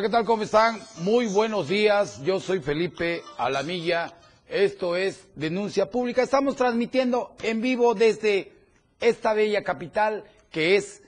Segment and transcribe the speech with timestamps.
[0.00, 0.24] Hola, ¿qué tal?
[0.24, 0.80] ¿Cómo están?
[1.02, 2.22] Muy buenos días.
[2.22, 4.14] Yo soy Felipe Alamilla.
[4.48, 6.22] Esto es Denuncia Pública.
[6.22, 8.50] Estamos transmitiendo en vivo desde
[8.98, 11.02] esta bella capital que es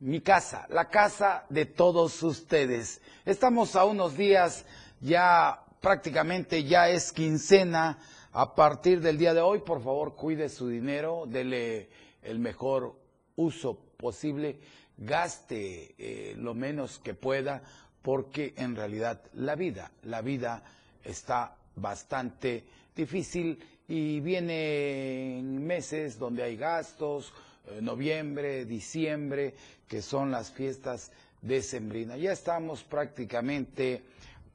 [0.00, 3.02] mi casa, la casa de todos ustedes.
[3.26, 4.64] Estamos a unos días,
[5.02, 7.98] ya prácticamente ya es quincena.
[8.32, 11.90] A partir del día de hoy, por favor, cuide su dinero, dele
[12.22, 12.98] el mejor
[13.36, 14.58] uso posible,
[14.96, 17.62] gaste eh, lo menos que pueda,
[18.02, 20.62] porque en realidad la vida, la vida
[21.04, 27.32] está bastante difícil y vienen meses donde hay gastos,
[27.66, 29.54] eh, noviembre, diciembre,
[29.86, 32.20] que son las fiestas decembrinas.
[32.20, 34.02] Ya estamos prácticamente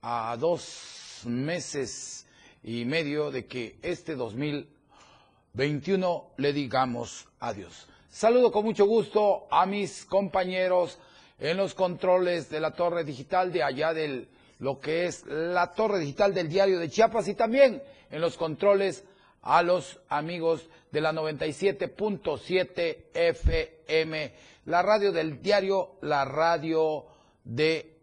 [0.01, 2.27] a dos meses
[2.63, 7.87] y medio de que este 2021 le digamos adiós.
[8.09, 10.99] Saludo con mucho gusto a mis compañeros
[11.39, 15.99] en los controles de la torre digital de allá del lo que es la torre
[15.99, 19.03] digital del diario de Chiapas y también en los controles
[19.41, 24.33] a los amigos de la 97.7 FM,
[24.65, 27.05] la radio del diario, la radio
[27.43, 27.97] de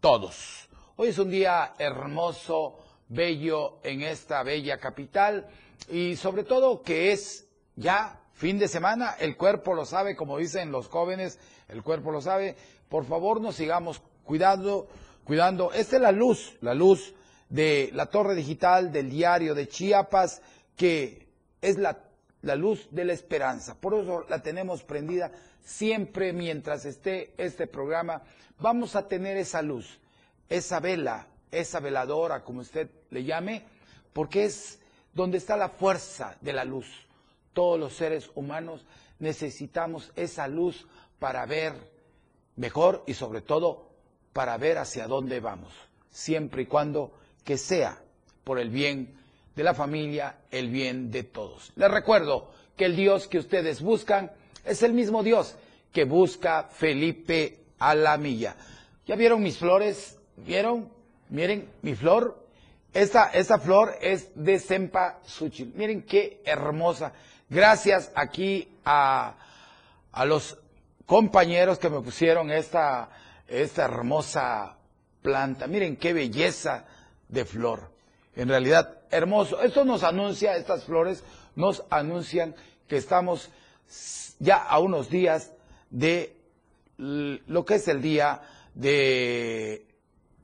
[0.00, 0.68] todos.
[0.94, 5.48] Hoy es un día hermoso, bello en esta bella capital
[5.88, 10.70] y sobre todo que es ya fin de semana, el cuerpo lo sabe, como dicen
[10.70, 12.56] los jóvenes, el cuerpo lo sabe.
[12.88, 14.88] Por favor, nos sigamos cuidando,
[15.24, 15.72] cuidando.
[15.72, 17.14] Esta es la luz, la luz
[17.48, 20.42] de la torre digital del diario de Chiapas,
[20.76, 21.26] que
[21.60, 21.98] es la,
[22.42, 23.74] la luz de la esperanza.
[23.74, 25.30] Por eso la tenemos prendida
[25.64, 28.22] siempre mientras esté este programa.
[28.58, 29.98] Vamos a tener esa luz,
[30.48, 33.64] esa vela, esa veladora, como usted le llame,
[34.12, 34.78] porque es
[35.12, 36.86] donde está la fuerza de la luz.
[37.52, 38.84] Todos los seres humanos
[39.18, 40.86] necesitamos esa luz
[41.18, 41.72] para ver
[42.56, 43.88] mejor y sobre todo
[44.32, 45.72] para ver hacia dónde vamos,
[46.10, 47.12] siempre y cuando
[47.44, 47.98] que sea
[48.44, 49.14] por el bien
[49.56, 51.72] de la familia, el bien de todos.
[51.76, 54.30] Les recuerdo que el Dios que ustedes buscan
[54.64, 55.56] es el mismo Dios
[55.92, 58.56] que busca Felipe Alamilla.
[59.06, 60.18] ¿Ya vieron mis flores?
[60.36, 60.88] ¿Vieron?
[61.30, 62.46] Miren, mi flor.
[62.94, 65.72] Esta, esta flor es de cempasúchil.
[65.74, 67.12] Miren qué hermosa.
[67.48, 69.34] Gracias aquí a,
[70.12, 70.58] a los
[71.08, 73.08] compañeros que me pusieron esta,
[73.48, 74.76] esta hermosa
[75.22, 75.66] planta.
[75.66, 76.84] Miren qué belleza
[77.28, 77.90] de flor.
[78.36, 79.62] En realidad, hermoso.
[79.62, 81.24] Esto nos anuncia, estas flores
[81.56, 82.54] nos anuncian
[82.86, 83.48] que estamos
[84.38, 85.52] ya a unos días
[85.88, 86.36] de
[86.98, 88.42] lo que es el día
[88.74, 89.86] de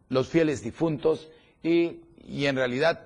[0.09, 1.29] los fieles difuntos
[1.63, 3.05] y, y en realidad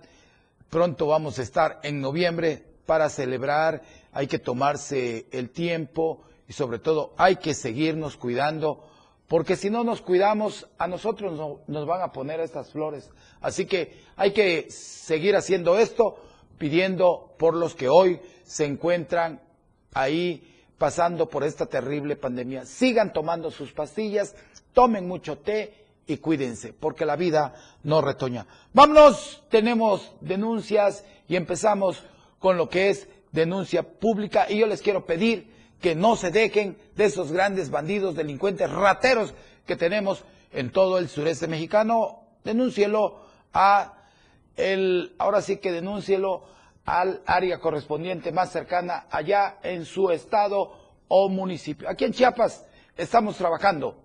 [0.70, 3.82] pronto vamos a estar en noviembre para celebrar,
[4.12, 8.84] hay que tomarse el tiempo y sobre todo hay que seguirnos cuidando,
[9.28, 13.10] porque si no nos cuidamos, a nosotros nos van a poner estas flores.
[13.42, 16.16] Así que hay que seguir haciendo esto,
[16.56, 19.42] pidiendo por los que hoy se encuentran
[19.92, 22.64] ahí pasando por esta terrible pandemia.
[22.64, 24.34] Sigan tomando sus pastillas,
[24.72, 25.74] tomen mucho té
[26.06, 28.46] y cuídense, porque la vida no retoña.
[28.72, 32.02] Vámonos, tenemos denuncias y empezamos
[32.38, 36.78] con lo que es denuncia pública y yo les quiero pedir que no se dejen
[36.96, 39.34] de esos grandes bandidos, delincuentes, rateros
[39.66, 42.22] que tenemos en todo el sureste mexicano.
[42.44, 43.20] Denúncielo
[43.52, 43.94] a
[44.56, 46.44] el, ahora sí que denúncielo
[46.84, 50.72] al área correspondiente más cercana allá en su estado
[51.06, 51.88] o municipio.
[51.88, 52.66] Aquí en Chiapas
[52.96, 54.02] estamos trabajando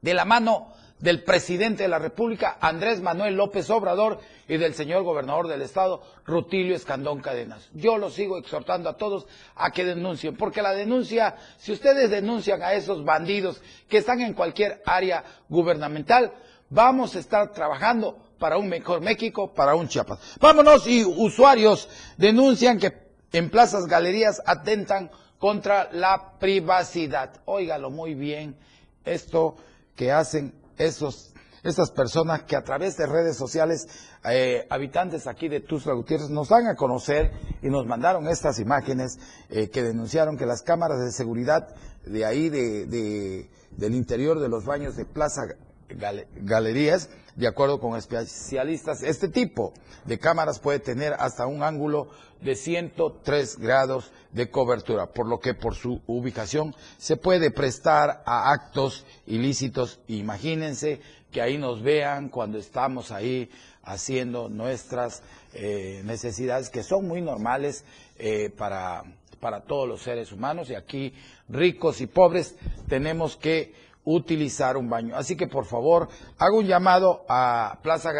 [0.00, 4.18] de la mano del presidente de la República, Andrés Manuel López Obrador,
[4.48, 7.68] y del señor gobernador del estado, Rutilio Escandón Cadenas.
[7.74, 12.62] Yo los sigo exhortando a todos a que denuncien, porque la denuncia, si ustedes denuncian
[12.62, 16.32] a esos bandidos que están en cualquier área gubernamental,
[16.70, 20.18] vamos a estar trabajando para un mejor México, para un Chiapas.
[20.40, 27.40] Vámonos y usuarios denuncian que en plazas, galerías atentan contra la privacidad.
[27.44, 28.56] Óigalo muy bien,
[29.04, 29.56] esto
[29.94, 33.88] que hacen esos, esas personas que a través de redes sociales,
[34.24, 37.32] eh, habitantes aquí de Tuzla Gutiérrez, nos dan a conocer
[37.62, 39.18] y nos mandaron estas imágenes
[39.50, 41.74] eh, que denunciaron que las cámaras de seguridad
[42.04, 45.42] de ahí, de, de, del interior de los baños de Plaza
[45.88, 49.72] Galerías, de acuerdo con especialistas, este tipo
[50.04, 52.08] de cámaras puede tener hasta un ángulo
[52.40, 58.52] de 103 grados de cobertura, por lo que por su ubicación se puede prestar a
[58.52, 60.00] actos ilícitos.
[60.08, 61.00] Imagínense
[61.30, 63.50] que ahí nos vean cuando estamos ahí
[63.82, 65.22] haciendo nuestras
[65.54, 67.84] eh, necesidades, que son muy normales
[68.18, 69.04] eh, para,
[69.40, 71.14] para todos los seres humanos, y aquí
[71.48, 72.56] ricos y pobres
[72.88, 75.16] tenemos que utilizar un baño.
[75.16, 76.08] Así que por favor,
[76.38, 78.12] hago un llamado a Plaza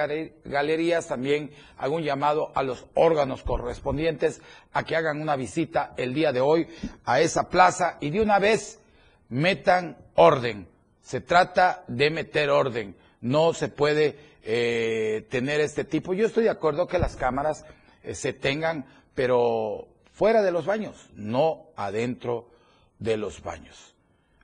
[0.44, 4.42] Galerías, también hago un llamado a los órganos correspondientes
[4.72, 6.66] a que hagan una visita el día de hoy
[7.04, 8.80] a esa plaza y de una vez
[9.28, 10.68] metan orden.
[11.02, 12.96] Se trata de meter orden.
[13.20, 16.14] No se puede eh, tener este tipo.
[16.14, 17.64] Yo estoy de acuerdo que las cámaras
[18.02, 22.48] eh, se tengan, pero fuera de los baños, no adentro
[22.98, 23.95] de los baños.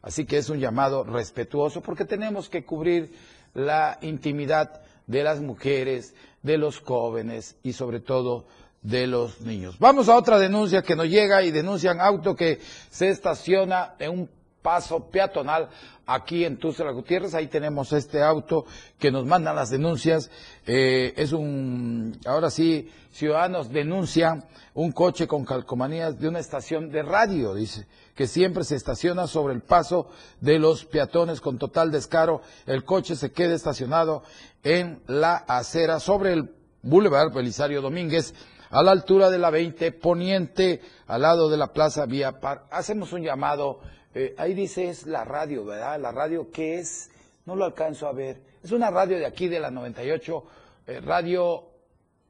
[0.02, 3.12] Así que es un llamado respetuoso porque tenemos que cubrir
[3.54, 8.46] la intimidad de las mujeres, de los jóvenes y sobre todo
[8.82, 9.78] de los niños.
[9.78, 12.58] Vamos a otra denuncia que nos llega y denuncian auto que
[12.90, 14.30] se estaciona en un
[14.62, 15.68] paso peatonal
[16.06, 17.34] aquí en Tuxtla Gutiérrez.
[17.34, 18.64] Ahí tenemos este auto
[18.98, 20.30] que nos mandan las denuncias.
[20.66, 24.44] Eh, es un, ahora sí, ciudadanos denuncian
[24.74, 29.54] un coche con calcomanías de una estación de radio, dice que siempre se estaciona sobre
[29.54, 30.08] el paso
[30.40, 32.42] de los peatones con total descaro.
[32.66, 34.22] El coche se queda estacionado
[34.62, 38.34] en la acera sobre el Boulevard Belisario Domínguez,
[38.70, 42.64] a la altura de la 20 Poniente, al lado de la Plaza Vía Par.
[42.70, 43.80] Hacemos un llamado,
[44.14, 46.00] eh, ahí dice es la radio, ¿verdad?
[46.00, 47.10] La radio que es,
[47.46, 48.40] no lo alcanzo a ver.
[48.62, 50.44] Es una radio de aquí de la 98,
[50.86, 51.64] eh, radio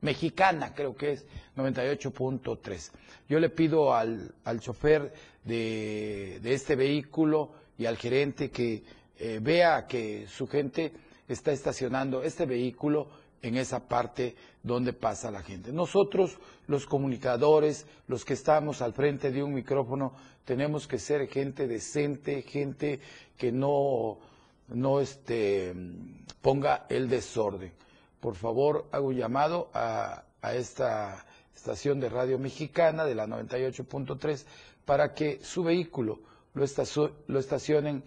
[0.01, 1.27] mexicana creo que es,
[1.57, 2.91] 98.3.
[3.29, 5.13] Yo le pido al, al chofer
[5.45, 8.83] de, este vehículo y al gerente que
[9.19, 10.93] eh, vea que su gente
[11.29, 13.09] está estacionando este vehículo
[13.43, 15.73] en esa parte donde pasa la gente.
[15.73, 21.67] Nosotros, los comunicadores, los que estamos al frente de un micrófono, tenemos que ser gente
[21.67, 23.01] decente, gente
[23.37, 24.19] que no,
[24.69, 25.75] no este,
[26.41, 27.73] ponga el desorden.
[28.21, 34.45] Por favor, hago un llamado a, a esta estación de radio mexicana de la 98.3
[34.85, 36.21] para que su vehículo
[36.55, 36.65] lo,
[37.39, 38.03] estacionen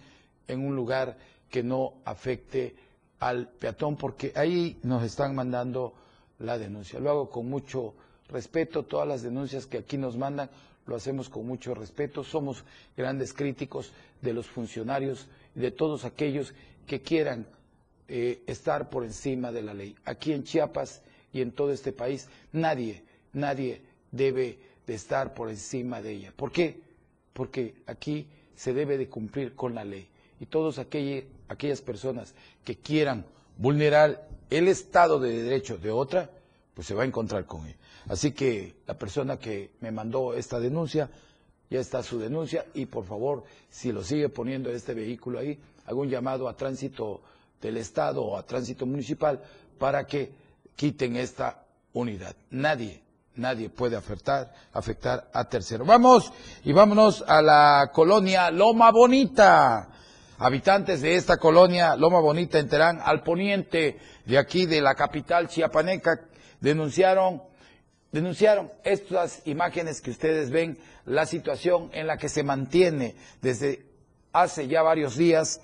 [0.48, 1.18] en un lugar
[1.50, 2.76] que no afecte
[3.20, 5.94] al peatón, porque ahí nos están mandando
[6.40, 7.00] la denuncia.
[7.00, 7.94] Lo hago con mucho
[8.30, 10.50] respeto, todas las denuncias que aquí nos mandan
[10.86, 12.64] lo hacemos con mucho respeto, somos
[12.96, 13.92] grandes críticos
[14.22, 16.54] de los funcionarios y de todos aquellos
[16.86, 17.48] que quieran
[18.08, 19.96] eh, estar por encima de la ley.
[20.06, 21.02] Aquí en Chiapas
[21.34, 23.04] y en todo este país nadie,
[23.34, 26.34] nadie debe de estar por encima de ella.
[26.36, 26.80] ¿Por qué?
[27.34, 30.08] Porque aquí se debe de cumplir con la ley.
[30.40, 30.78] Y todas
[31.48, 32.34] aquellas personas
[32.64, 33.26] que quieran
[33.58, 36.30] vulnerar el Estado de Derecho de otra,
[36.74, 37.76] pues se va a encontrar con él.
[38.08, 41.10] Así que la persona que me mandó esta denuncia,
[41.70, 46.02] ya está su denuncia y por favor, si lo sigue poniendo este vehículo ahí, hago
[46.02, 47.22] un llamado a tránsito
[47.62, 49.42] del Estado o a tránsito municipal
[49.80, 50.32] para que
[50.76, 52.36] quiten esta unidad.
[52.52, 53.06] Nadie
[53.38, 55.86] nadie puede afectar, afectar a tercero.
[55.86, 56.32] Vamos
[56.64, 59.90] y vámonos a la colonia Loma Bonita.
[60.38, 65.48] Habitantes de esta colonia Loma Bonita en Terán, al poniente de aquí de la capital
[65.48, 66.28] chiapaneca,
[66.60, 67.42] denunciaron,
[68.12, 73.86] denunciaron estas imágenes que ustedes ven, la situación en la que se mantiene desde
[74.34, 75.62] hace ya varios días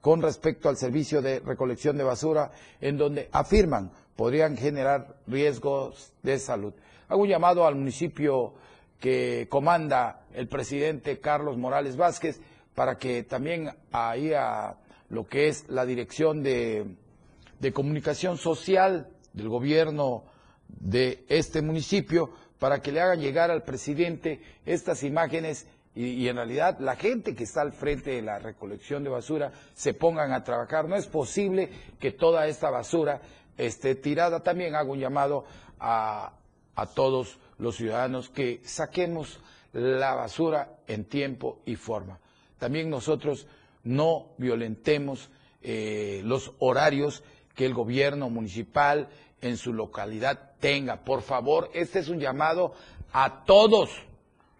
[0.00, 6.38] con respecto al servicio de recolección de basura, en donde afirman podrían generar riesgos de
[6.38, 6.74] salud.
[7.08, 8.54] Hago un llamado al municipio
[9.00, 12.40] que comanda el presidente Carlos Morales Vázquez
[12.74, 14.76] para que también ahí a
[15.08, 16.86] lo que es la dirección de,
[17.72, 20.24] comunicación social del gobierno
[20.68, 26.36] de este municipio para que le hagan llegar al presidente estas imágenes y, y, en
[26.36, 30.42] realidad la gente que está al frente de la recolección de basura se pongan a
[30.42, 30.88] trabajar.
[30.88, 31.68] No es posible
[32.00, 33.20] que toda esta basura
[33.58, 34.42] esté tirada.
[34.42, 35.44] También hago un llamado
[35.78, 36.32] a,
[36.74, 39.38] a todos los ciudadanos que saquemos
[39.74, 42.18] la basura en tiempo y forma.
[42.62, 43.48] También nosotros
[43.82, 45.30] no violentemos
[45.62, 47.24] eh, los horarios
[47.56, 49.08] que el gobierno municipal
[49.40, 51.02] en su localidad tenga.
[51.02, 52.72] Por favor, este es un llamado
[53.12, 53.90] a todos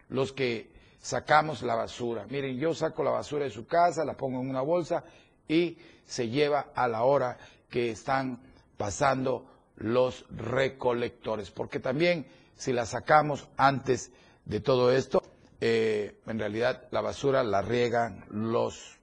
[0.09, 2.27] los que sacamos la basura.
[2.29, 5.05] Miren, yo saco la basura de su casa, la pongo en una bolsa
[5.47, 7.39] y se lleva a la hora
[7.71, 8.41] que están
[8.79, 14.11] pasando los recolectores, porque también si la sacamos antes
[14.45, 15.23] de todo esto,
[15.65, 18.99] eh, en realidad la basura la riegan los,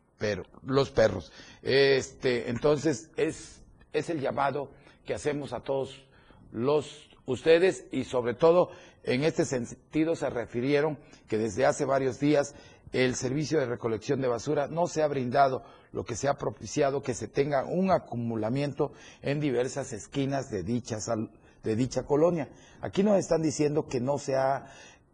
[0.66, 1.32] los perros.
[1.62, 3.62] Este, entonces es,
[3.94, 4.70] es el llamado
[5.06, 6.06] que hacemos a todos
[6.52, 8.72] los ustedes y sobre todo
[9.04, 10.98] en este sentido se refirieron
[11.30, 12.56] que desde hace varios días
[12.92, 15.64] el servicio de recolección de basura no se ha brindado,
[15.94, 21.76] lo que se ha propiciado que se tenga un acumulamiento en diversas esquinas de, de
[21.78, 22.50] dicha colonia.
[22.82, 24.66] Aquí nos están diciendo que no se, ha,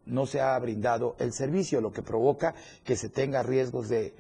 [0.06, 4.14] no se ha brindado el servicio, lo que provoca que se tenga riesgos de,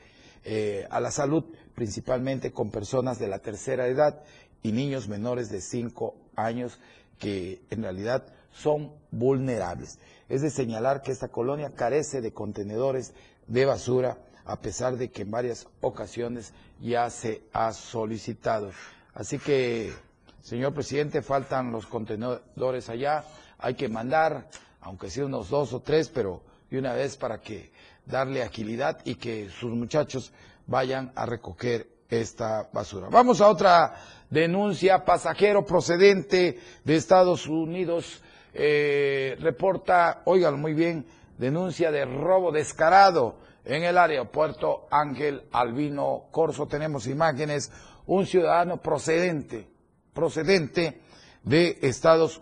[0.44, 4.24] eh, a la salud, principalmente con personas de la tercera edad
[4.63, 6.80] y niños menores de 5 años
[7.20, 10.00] que en realidad son vulnerables.
[10.30, 13.13] Es de señalar que esta colonia carece de contenedores
[13.48, 18.72] de basura, a pesar de que en varias ocasiones ya se ha solicitado.
[19.13, 19.94] Así que,
[20.42, 23.24] señor presidente, faltan los contenedores allá,
[23.58, 24.50] hay que mandar,
[24.86, 27.72] aunque sea unos dos o tres, pero de una vez para que
[28.06, 30.32] darle agilidad y que sus muchachos
[30.68, 33.08] vayan a recoger esta basura.
[33.10, 33.96] Vamos a otra
[34.30, 35.04] denuncia.
[35.04, 38.22] Pasajero procedente de Estados Unidos
[38.54, 41.08] eh, reporta, oigan muy bien,
[41.39, 46.68] denuncia de robo descarado en el aeropuerto Ángel Albino Corso.
[46.68, 47.72] Tenemos imágenes.
[48.06, 49.68] Un ciudadano procedente,
[50.13, 51.01] procedente
[51.42, 52.39] de Estados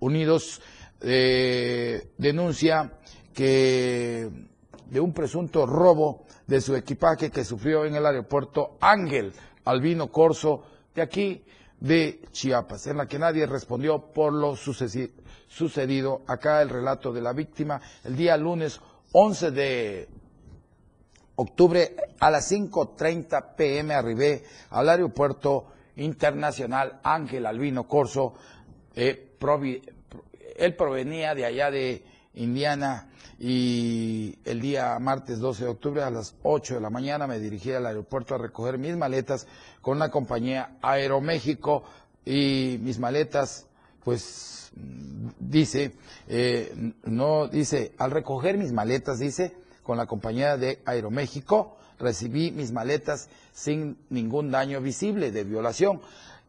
[0.00, 0.60] Unidos
[1.04, 2.98] denuncia
[3.32, 4.30] que
[4.86, 9.32] de un presunto robo de su equipaje que sufrió en el aeropuerto Ángel
[9.64, 10.62] Albino Corso
[10.94, 11.44] de aquí
[11.80, 16.22] de Chiapas, en la que nadie respondió por lo sucedido.
[16.26, 18.80] Acá el relato de la víctima, el día lunes
[19.12, 20.08] 11 de
[21.36, 28.34] octubre a las 5.30 pm arribé al aeropuerto internacional Ángel Albino Corso.
[28.94, 29.34] Eh,
[30.56, 33.08] él provenía de allá de Indiana
[33.38, 37.72] y el día martes 12 de octubre a las 8 de la mañana me dirigí
[37.72, 39.46] al aeropuerto a recoger mis maletas
[39.82, 41.84] con la compañía Aeroméxico
[42.24, 43.66] y mis maletas,
[44.02, 44.72] pues
[45.38, 45.92] dice,
[46.28, 52.72] eh, no dice, al recoger mis maletas, dice, con la compañía de Aeroméxico, recibí mis
[52.72, 56.00] maletas sin ningún daño visible de violación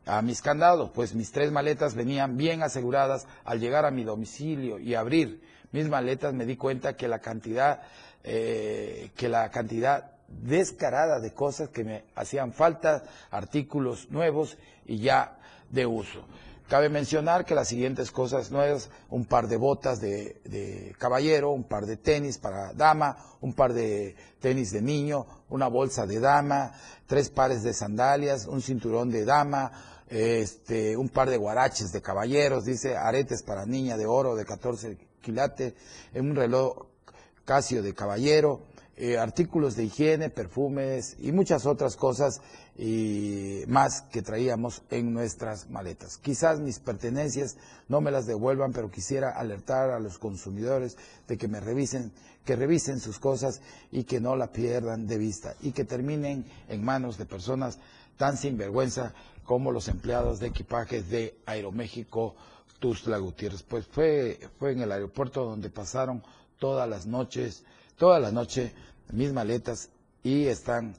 [0.06, 4.80] a mis candados, pues mis tres maletas venían bien aseguradas al llegar a mi domicilio
[4.80, 5.42] y abrir
[5.76, 7.82] mis maletas me di cuenta que la cantidad,
[8.24, 15.38] eh, que la cantidad descarada de cosas que me hacían falta, artículos nuevos y ya
[15.70, 16.26] de uso.
[16.70, 21.66] Cabe mencionar que las siguientes cosas nuevas, un par de botas de, de, caballero, un
[21.66, 26.72] par de tenis para dama, un par de tenis de niño, una bolsa de dama,
[27.06, 32.66] tres pares de sandalias, un cinturón de dama, este, un par de guaraches de caballeros,
[32.66, 35.74] dice, aretes para niña de oro de 14 quilates,
[36.14, 36.88] un reloj
[37.44, 38.62] Casio de caballero,
[38.98, 42.42] eh, artículos de higiene, perfumes y muchas otras cosas
[42.78, 46.18] y más que traíamos en nuestras maletas.
[46.18, 47.58] Quizás mis pertenencias
[47.90, 50.98] no me las devuelvan, pero quisiera alertar a los consumidores
[51.28, 52.12] de que me revisen,
[52.46, 53.62] que revisen sus cosas
[53.92, 57.80] y que no la pierdan de vista y que terminen en manos de personas
[58.18, 62.36] tan sinvergüenza como los empleados de equipajes de Aeroméxico
[62.80, 63.20] Tuzla.
[63.68, 66.24] Pues fue, fue en el aeropuerto donde pasaron
[66.60, 67.64] todas las noches,
[67.98, 68.74] toda la noche
[69.12, 69.90] mis maletas
[70.24, 70.96] y están,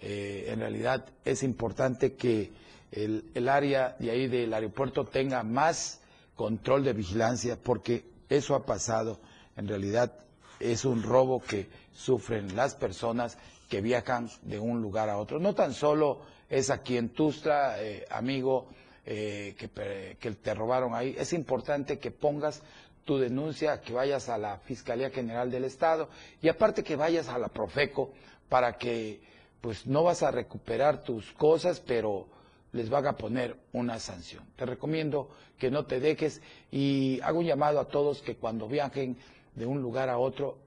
[0.00, 2.50] eh, en realidad es importante que
[2.92, 6.00] el, área de ahí del aeropuerto tenga más
[6.34, 9.20] control de vigilancia porque eso ha pasado.
[9.56, 10.12] En realidad
[10.58, 13.36] es un robo que sufren las personas
[13.68, 15.38] que viajan de un lugar a otro.
[15.38, 18.68] No tan solo es aquí en Tustra, eh, amigo,
[19.06, 21.14] eh, que, que, te robaron ahí.
[21.16, 22.62] Es importante que pongas
[23.04, 26.08] tu denuncia, que vayas a la Fiscalía General del Estado
[26.40, 28.12] y aparte que vayas a la Profeco
[28.48, 29.20] para que
[29.60, 32.26] pues no vas a recuperar tus cosas, pero
[32.72, 34.44] les van a poner una sanción.
[34.56, 35.28] Te recomiendo
[35.58, 36.40] que no te dejes
[36.70, 39.16] y hago un llamado a todos que cuando viajen
[39.54, 40.58] de un lugar a otro,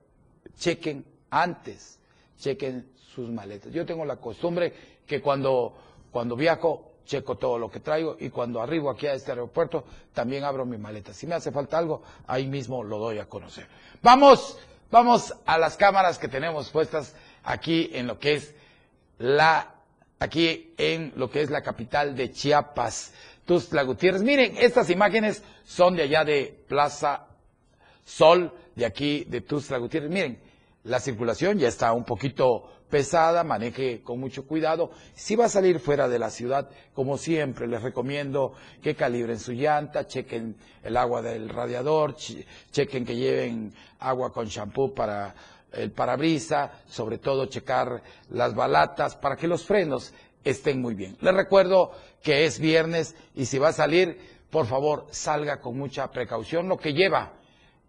[0.57, 1.99] chequen antes,
[2.37, 3.71] chequen sus maletas.
[3.71, 4.73] Yo tengo la costumbre
[5.07, 5.73] que cuando,
[6.11, 9.83] cuando viajo checo todo lo que traigo y cuando arribo aquí a este aeropuerto
[10.13, 11.13] también abro mi maleta.
[11.13, 13.67] Si me hace falta algo, ahí mismo lo doy a conocer.
[14.01, 14.57] Vamos,
[14.91, 18.55] vamos a las cámaras que tenemos puestas aquí en lo que es
[19.17, 19.75] la,
[20.19, 23.13] aquí en lo que es la capital de Chiapas,
[23.45, 24.21] Tuzla Gutiérrez.
[24.23, 27.27] Miren, estas imágenes son de allá de Plaza
[28.05, 30.09] Sol, de aquí de Tuzla Gutiérrez.
[30.09, 30.39] Miren,
[30.83, 34.91] la circulación ya está un poquito pesada, maneje con mucho cuidado.
[35.15, 39.53] Si va a salir fuera de la ciudad, como siempre, les recomiendo que calibren su
[39.53, 45.33] llanta, chequen el agua del radiador, chequen que lleven agua con champú para
[45.71, 51.17] el parabrisa, sobre todo checar las balatas para que los frenos estén muy bien.
[51.21, 54.19] Les recuerdo que es viernes y si va a salir,
[54.51, 56.69] por favor, salga con mucha precaución.
[56.69, 57.33] Lo que lleva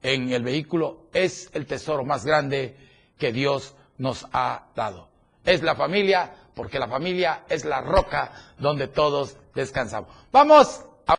[0.02, 2.74] en el vehículo es el tesoro más grande
[3.18, 5.08] que Dios nos ha dado.
[5.44, 10.08] Es la familia, porque la familia es la roca donde todos descansamos.
[10.32, 11.16] Vamos a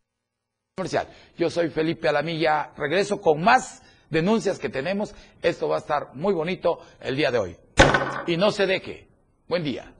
[0.75, 1.07] comercial.
[1.37, 5.13] Yo soy Felipe Alamilla, regreso con más denuncias que tenemos.
[5.41, 7.57] Esto va a estar muy bonito el día de hoy.
[8.27, 9.07] Y no se deje.
[9.47, 9.93] Buen día.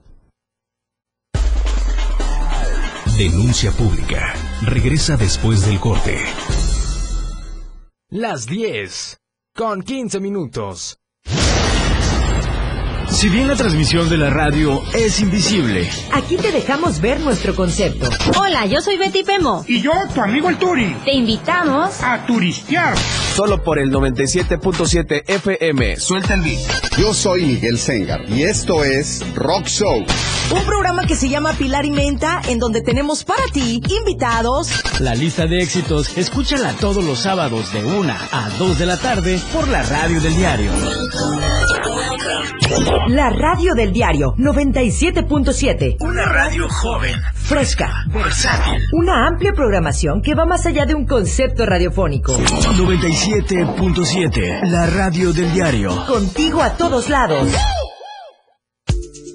[3.16, 4.34] Denuncia pública.
[4.62, 6.18] Regresa después del corte.
[8.10, 9.16] Las 10
[9.54, 10.98] con 15 minutos.
[13.16, 18.10] Si bien la transmisión de la radio es invisible, aquí te dejamos ver nuestro concepto.
[18.38, 19.64] Hola, yo soy Betty Pemo.
[19.66, 20.94] Y yo, tu amigo el Turi.
[21.02, 22.94] Te invitamos a turistear.
[23.36, 25.96] Solo por el 97.7 FM.
[25.98, 26.58] Suelta el beat.
[26.96, 30.06] Yo soy Miguel Sengar y esto es Rock Show.
[30.54, 34.70] Un programa que se llama Pilar y Menta, en donde tenemos para ti invitados.
[35.00, 39.38] La lista de éxitos, escúchala todos los sábados de 1 a 2 de la tarde
[39.52, 40.72] por la radio del diario.
[43.08, 45.96] La radio del diario 97.7.
[46.00, 48.80] Una radio joven, fresca, versátil.
[48.92, 52.36] Una amplia programación que va más allá de un concepto radiofónico.
[53.26, 54.68] 97.7.
[54.70, 56.06] La radio del diario.
[56.06, 57.48] Contigo a todos lados.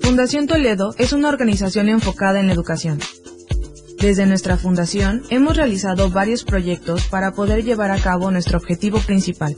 [0.01, 2.99] Fundación Toledo es una organización enfocada en la educación.
[3.99, 9.57] Desde nuestra fundación hemos realizado varios proyectos para poder llevar a cabo nuestro objetivo principal,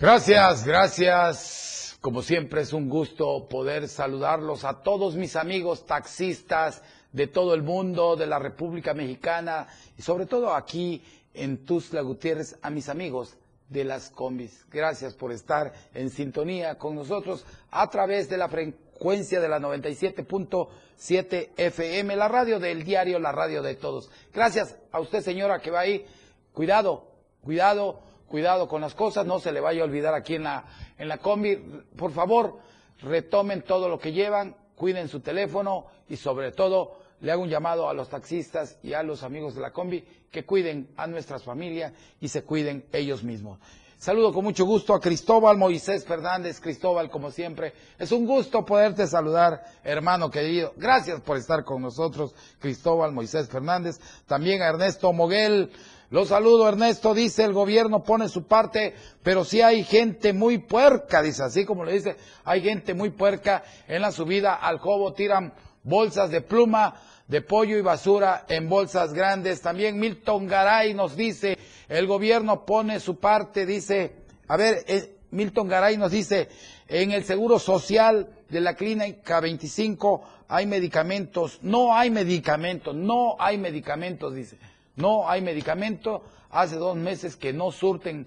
[0.00, 1.98] Gracias, gracias.
[2.00, 7.64] Como siempre es un gusto poder saludarlos a todos mis amigos taxistas de todo el
[7.64, 11.02] mundo, de la República Mexicana y sobre todo aquí
[11.34, 13.34] en Tuzla Gutiérrez, a mis amigos
[13.68, 14.64] de las combis.
[14.70, 21.48] Gracias por estar en sintonía con nosotros a través de la frecuencia de la 97.7
[21.56, 24.12] FM, la radio del diario, la radio de todos.
[24.32, 26.06] Gracias a usted, señora, que va ahí.
[26.52, 27.08] Cuidado,
[27.42, 30.64] cuidado cuidado con las cosas, no se le vaya a olvidar aquí en la,
[30.96, 31.56] en la combi.
[31.96, 32.58] Por favor,
[33.00, 37.88] retomen todo lo que llevan, cuiden su teléfono y sobre todo le hago un llamado
[37.88, 41.92] a los taxistas y a los amigos de la combi que cuiden a nuestras familias
[42.20, 43.58] y se cuiden ellos mismos.
[43.98, 46.60] Saludo con mucho gusto a Cristóbal Moisés Fernández.
[46.60, 50.72] Cristóbal, como siempre, es un gusto poderte saludar, hermano querido.
[50.76, 53.98] Gracias por estar con nosotros, Cristóbal Moisés Fernández.
[54.26, 55.72] También a Ernesto Moguel,
[56.10, 57.12] lo saludo, Ernesto.
[57.12, 61.84] Dice, el gobierno pone su parte, pero sí hay gente muy puerca, dice, así como
[61.84, 66.94] le dice, hay gente muy puerca en la subida al cobo, tiran bolsas de pluma,
[67.26, 69.60] de pollo y basura en bolsas grandes.
[69.60, 74.16] También Milton Garay nos dice, el gobierno pone su parte, dice,
[74.48, 76.48] a ver, eh, Milton Garay nos dice,
[76.88, 83.58] en el seguro social de la clínica 25 hay medicamentos, no hay medicamentos, no hay
[83.58, 84.58] medicamentos, dice.
[84.98, 86.22] No hay medicamento.
[86.50, 88.26] Hace dos meses que no surten,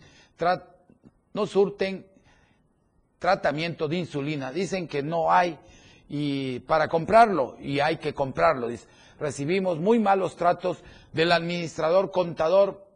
[1.34, 2.06] no surten
[3.20, 4.52] tratamiento de insulina.
[4.52, 5.58] Dicen que no hay
[6.10, 8.68] y para comprarlo y hay que comprarlo.
[9.20, 12.88] Recibimos muy malos tratos del administrador contador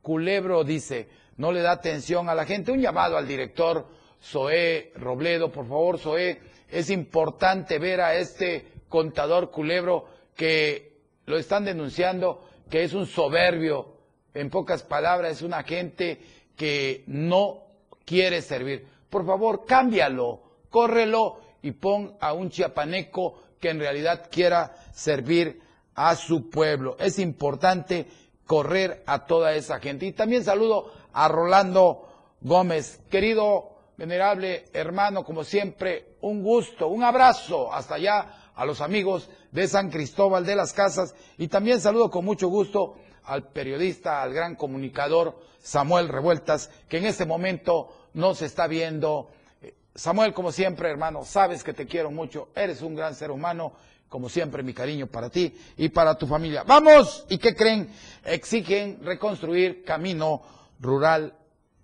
[0.00, 2.72] Culebro, dice, no le da atención a la gente.
[2.72, 3.86] Un llamado al director
[4.22, 11.64] Zoé Robledo, por favor, Zoé, Es importante ver a este contador culebro que lo están
[11.64, 13.96] denunciando, que es un soberbio,
[14.34, 16.20] en pocas palabras, es una gente
[16.56, 17.62] que no
[18.04, 18.86] quiere servir.
[19.10, 25.60] Por favor, cámbialo, córrelo y pon a un chiapaneco que en realidad quiera servir
[25.94, 26.96] a su pueblo.
[27.00, 28.06] Es importante
[28.46, 30.06] correr a toda esa gente.
[30.06, 32.08] Y también saludo a Rolando
[32.40, 39.28] Gómez, querido venerable hermano, como siempre, un gusto, un abrazo hasta allá a los amigos
[39.52, 44.32] de San Cristóbal de las Casas y también saludo con mucho gusto al periodista, al
[44.32, 49.28] gran comunicador Samuel Revueltas, que en este momento nos está viendo.
[49.94, 53.72] Samuel, como siempre, hermano, sabes que te quiero mucho, eres un gran ser humano,
[54.08, 56.62] como siempre, mi cariño para ti y para tu familia.
[56.62, 57.90] Vamos, ¿y qué creen?
[58.24, 60.42] Exigen reconstruir camino
[60.80, 61.34] rural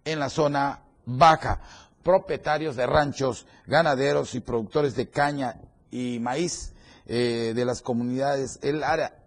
[0.05, 1.61] en la zona baja.
[2.03, 5.57] Propietarios de ranchos, ganaderos y productores de caña
[5.91, 6.74] y maíz
[7.07, 8.83] eh, de las comunidades el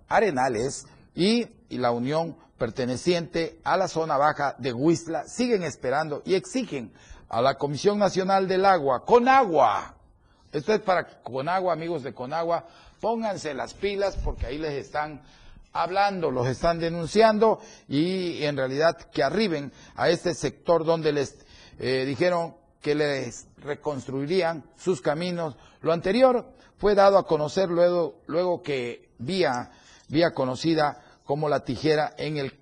[0.08, 6.36] Arenales y, y la Unión perteneciente a la zona baja de Huistla siguen esperando y
[6.36, 6.92] exigen
[7.30, 9.96] a la Comisión Nacional del Agua, con agua.
[10.52, 12.66] Esto es para Conagua, amigos de Conagua,
[13.02, 15.22] pónganse las pilas porque ahí les están
[15.74, 21.38] hablando, los están denunciando y en realidad que arriben a este sector donde les
[21.80, 25.58] eh, dijeron que les reconstruirían sus caminos.
[25.82, 29.72] Lo anterior fue dado a conocer luego, luego que vía,
[30.10, 32.54] vía conocida como la tijera en el,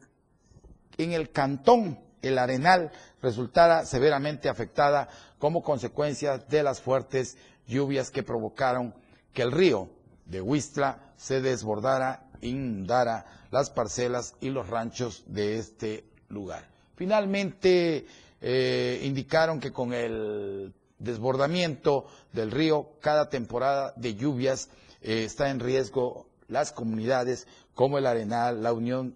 [0.98, 8.24] en el cantón El Arenal resultara severamente afectada como consecuencia de las fuertes lluvias que
[8.24, 8.96] provocaron
[9.34, 9.90] que el río
[10.26, 16.68] de Huistla se desbordara, inundara las parcelas y los ranchos de este lugar.
[16.96, 18.08] Finalmente
[18.42, 24.70] eh, indicaron que con el desbordamiento del río, cada temporada de lluvias
[25.02, 29.16] eh, está en riesgo las comunidades como el Arenal, la Unión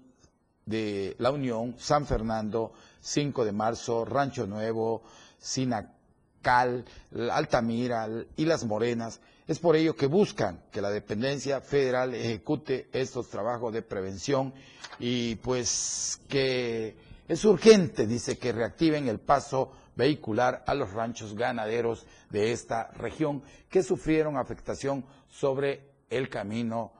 [0.65, 5.01] de la Unión, San Fernando, 5 de marzo, Rancho Nuevo,
[5.39, 6.85] Sinacal,
[7.31, 9.19] Altamira y Las Morenas.
[9.47, 14.53] Es por ello que buscan que la dependencia federal ejecute estos trabajos de prevención
[14.99, 16.95] y pues que
[17.27, 23.43] es urgente, dice, que reactiven el paso vehicular a los ranchos ganaderos de esta región
[23.69, 26.93] que sufrieron afectación sobre el camino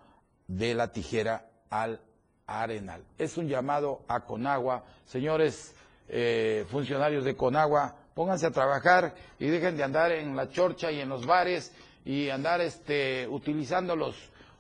[0.48, 2.02] de la tijera al
[2.46, 3.02] Arenal.
[3.18, 4.84] Es un llamado a Conagua.
[5.06, 5.74] Señores
[6.10, 11.00] eh, funcionarios de Conagua, pónganse a trabajar y dejen de andar en la chorcha y
[11.00, 11.72] en los bares
[12.04, 14.16] y andar este, utilizando los,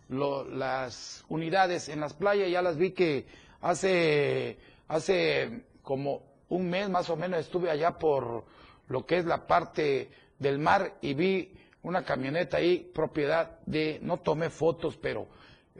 [0.08, 2.49] las unidades en las playas.
[2.49, 3.25] Ya las vi que
[3.60, 8.45] hace, hace como un mes más o menos estuve allá por
[8.88, 11.51] lo que es la parte del mar y vi
[11.83, 15.27] una camioneta ahí, propiedad de, no tomé fotos, pero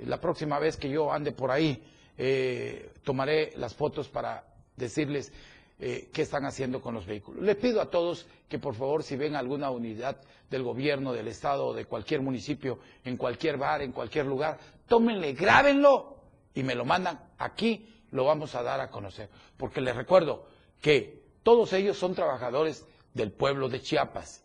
[0.06, 1.84] la próxima vez que yo ande por ahí,
[2.18, 4.44] eh, tomaré las fotos para
[4.76, 5.32] decirles
[5.80, 7.44] eh, qué están haciendo con los vehículos.
[7.44, 10.18] Le pido a todos que por favor si ven alguna unidad
[10.50, 16.18] del gobierno, del estado de cualquier municipio, en cualquier bar, en cualquier lugar, tómenle, grábenlo
[16.54, 19.30] y me lo mandan aquí, lo vamos a dar a conocer.
[19.58, 20.48] Porque les recuerdo
[20.82, 24.44] que todos ellos son trabajadores del pueblo de Chiapas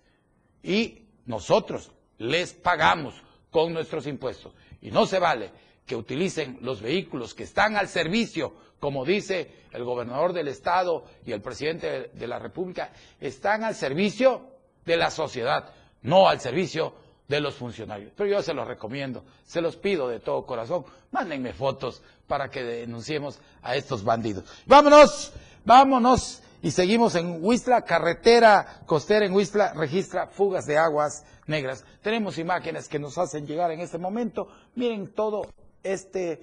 [0.62, 3.14] y nosotros les pagamos
[3.50, 4.52] con nuestros impuestos.
[4.80, 5.50] Y no se vale
[5.86, 11.32] que utilicen los vehículos que están al servicio, como dice el gobernador del estado y
[11.32, 14.48] el presidente de la República, están al servicio
[14.84, 16.94] de la sociedad, no al servicio
[17.28, 18.12] de los funcionarios.
[18.16, 22.62] Pero yo se los recomiendo, se los pido de todo corazón, mándenme fotos para que
[22.62, 24.44] denunciemos a estos bandidos.
[24.66, 25.32] Vámonos,
[25.64, 31.84] vámonos y seguimos en Huistla, carretera costera en Huistla registra fugas de aguas negras.
[32.02, 34.48] Tenemos imágenes que nos hacen llegar en este momento.
[34.74, 35.46] Miren todo
[35.82, 36.40] este,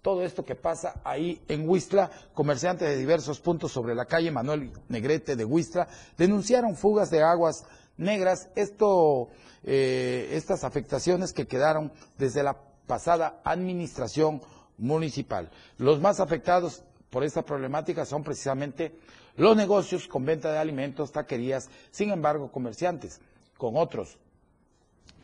[0.00, 4.70] todo esto que pasa ahí en Huistla, comerciantes de diversos puntos sobre la calle Manuel
[4.88, 7.64] Negrete de Huistla denunciaron fugas de aguas
[7.96, 9.28] negras, esto,
[9.64, 14.40] eh, estas afectaciones que quedaron desde la pasada administración
[14.78, 15.50] municipal.
[15.78, 18.98] Los más afectados por esta problemática son precisamente
[19.36, 23.20] los negocios con venta de alimentos, taquerías, sin embargo, comerciantes
[23.58, 24.16] con otros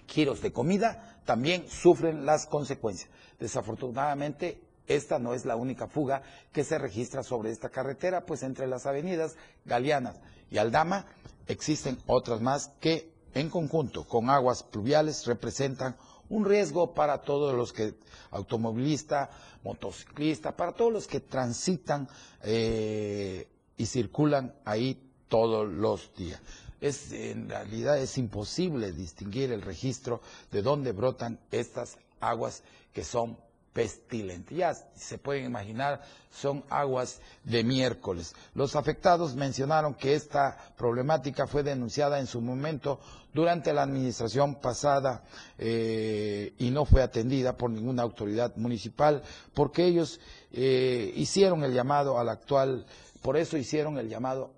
[0.07, 3.09] giros de comida también sufren las consecuencias.
[3.41, 6.23] Desafortunadamente, esta no es la única fuga
[6.53, 10.21] que se registra sobre esta carretera, pues entre las avenidas Galeanas
[10.51, 11.07] y Aldama
[11.47, 15.97] existen otras más que en conjunto con aguas pluviales representan
[16.31, 17.95] un riesgo para todos los que,
[18.31, 19.31] automovilista,
[19.65, 22.09] motociclista, para todos los que transitan
[22.43, 26.41] eh, y circulan ahí todos los días.
[26.81, 30.21] es, en realidad es imposible distinguir el registro
[30.53, 32.63] de dónde brotan estas aguas
[32.93, 33.37] que son
[33.79, 34.59] pestilentes.
[34.59, 36.01] Ya se pueden imaginar,
[36.33, 38.35] son aguas de miércoles.
[38.57, 42.99] Los afectados mencionaron que esta problemática fue denunciada en su momento
[43.33, 45.23] durante la administración pasada
[45.59, 49.23] eh, y no fue atendida por ninguna autoridad municipal
[49.55, 50.19] porque ellos
[50.51, 52.85] eh, hicieron el llamado al actual,
[53.23, 54.51] por eso hicieron el llamado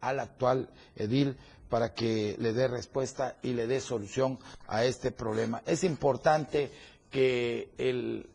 [0.00, 1.36] al actual edil
[1.68, 4.38] para que le dé respuesta y le dé solución
[4.68, 5.62] a este problema.
[5.66, 6.70] Es importante
[7.10, 8.28] que el,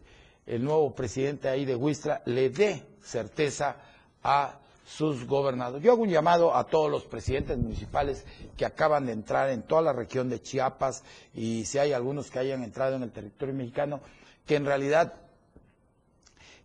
[0.46, 3.78] nuevo presidente ahí de Huistra le dé certeza
[4.24, 5.84] a sus gobernadores.
[5.84, 8.26] Yo hago un llamado a todos los presidentes municipales
[8.58, 11.04] que acaban de entrar en toda la región de Chiapas
[11.34, 14.02] y si hay algunos que hayan entrado en el territorio mexicano,
[14.46, 15.14] que en realidad,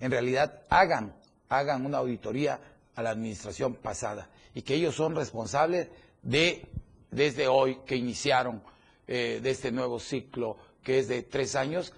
[0.01, 1.15] en realidad hagan,
[1.49, 2.61] hagan una auditoría
[2.97, 5.89] a la administración pasada y que ellos son responsables
[6.23, 6.67] de,
[7.11, 8.61] desde hoy que iniciaron
[9.07, 11.93] eh, de este nuevo ciclo que es de tres años,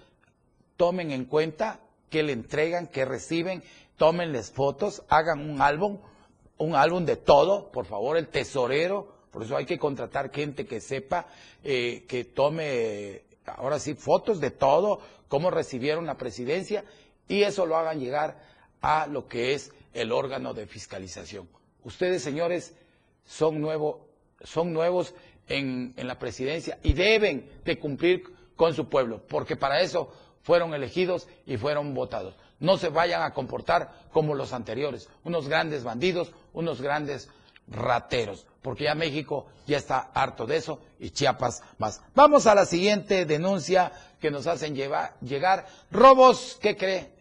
[0.81, 3.61] tomen en cuenta que le entregan, que reciben,
[3.97, 5.99] tómenles fotos, hagan un álbum,
[6.57, 10.81] un álbum de todo, por favor, el tesorero, por eso hay que contratar gente que
[10.81, 11.27] sepa,
[11.63, 16.83] eh, que tome, ahora sí, fotos de todo, cómo recibieron la presidencia,
[17.27, 18.41] y eso lo hagan llegar
[18.81, 21.47] a lo que es el órgano de fiscalización.
[21.83, 22.75] Ustedes, señores,
[23.23, 24.07] son, nuevo,
[24.43, 25.13] son nuevos
[25.47, 28.23] en, en la presidencia y deben de cumplir
[28.55, 30.11] con su pueblo, porque para eso
[30.43, 32.35] fueron elegidos y fueron votados.
[32.59, 37.29] No se vayan a comportar como los anteriores, unos grandes bandidos, unos grandes
[37.67, 42.01] rateros, porque ya México ya está harto de eso y Chiapas más.
[42.13, 45.65] Vamos a la siguiente denuncia que nos hacen llegar.
[45.89, 47.11] Robos, ¿qué cree?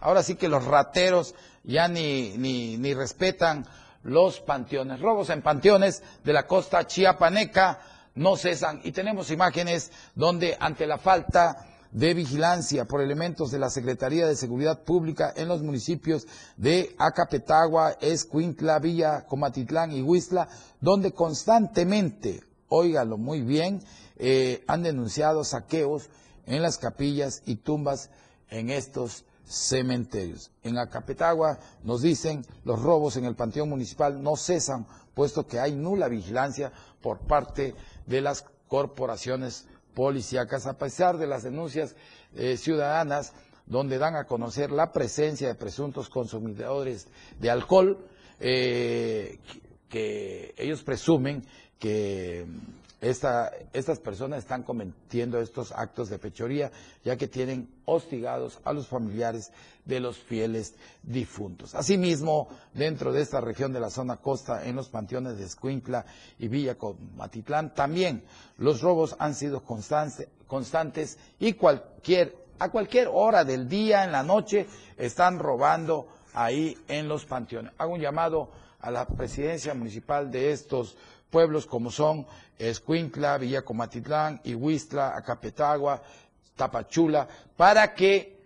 [0.00, 1.34] Ahora sí que los rateros
[1.64, 3.66] ya ni, ni, ni respetan
[4.02, 5.00] los panteones.
[5.00, 7.80] Robos en panteones de la costa chiapaneca
[8.14, 13.70] no cesan y tenemos imágenes donde ante la falta de vigilancia por elementos de la
[13.70, 16.26] Secretaría de Seguridad Pública en los municipios
[16.58, 20.46] de Acapetagua, Escuintla, Villa, Comatitlán y Huistla,
[20.78, 23.80] donde constantemente, óigalo muy bien,
[24.18, 26.10] eh, han denunciado saqueos
[26.44, 28.10] en las capillas y tumbas
[28.50, 30.50] en estos cementerios.
[30.64, 35.74] En Acapetagua nos dicen los robos en el Panteón Municipal no cesan, puesto que hay
[35.74, 41.96] nula vigilancia por parte de las corporaciones policíacas, a pesar de las denuncias
[42.36, 43.32] eh, ciudadanas
[43.64, 47.08] donde dan a conocer la presencia de presuntos consumidores
[47.40, 47.98] de alcohol,
[48.38, 49.38] eh,
[49.88, 51.42] que ellos presumen
[51.78, 52.44] que
[53.10, 56.70] estas personas están cometiendo estos actos de pechoría,
[57.04, 59.52] ya que tienen hostigados a los familiares
[59.84, 61.74] de los fieles difuntos.
[61.74, 66.04] Asimismo, dentro de esta región de la zona costa, en los panteones de Escuintla
[66.38, 66.76] y Villa
[67.16, 68.24] Matitlán, también
[68.58, 74.66] los robos han sido constantes y cualquier, a cualquier hora del día, en la noche,
[74.96, 77.72] están robando ahí en los panteones.
[77.78, 80.96] Hago un llamado a la presidencia municipal de estos
[81.30, 82.26] pueblos como son
[82.58, 86.02] Escuintla, Villacomatitlán, Ihuistla, Acapetagua,
[86.56, 88.36] Tapachula, para que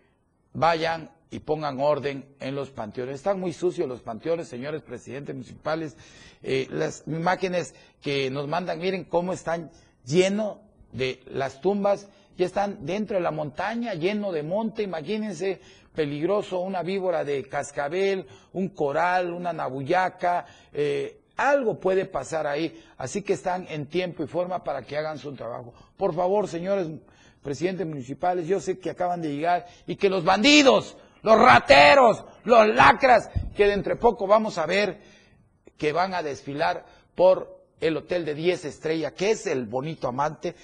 [0.53, 3.16] vayan y pongan orden en los panteones.
[3.16, 5.96] Están muy sucios los panteones, señores presidentes municipales.
[6.42, 9.70] Eh, las imágenes que nos mandan, miren cómo están
[10.05, 10.59] llenos
[10.92, 15.61] de las tumbas, ya están dentro de la montaña, lleno de monte, imagínense,
[15.94, 23.23] peligroso, una víbora de cascabel, un coral, una nabuyaca, eh, algo puede pasar ahí, así
[23.23, 25.73] que están en tiempo y forma para que hagan su trabajo.
[25.97, 26.88] Por favor, señores
[27.43, 32.69] presidentes municipales, yo sé que acaban de llegar y que los bandidos, los rateros, los
[32.69, 35.01] lacras, que de entre poco vamos a ver
[35.77, 40.55] que van a desfilar por el hotel de 10 estrellas, que es el bonito amante,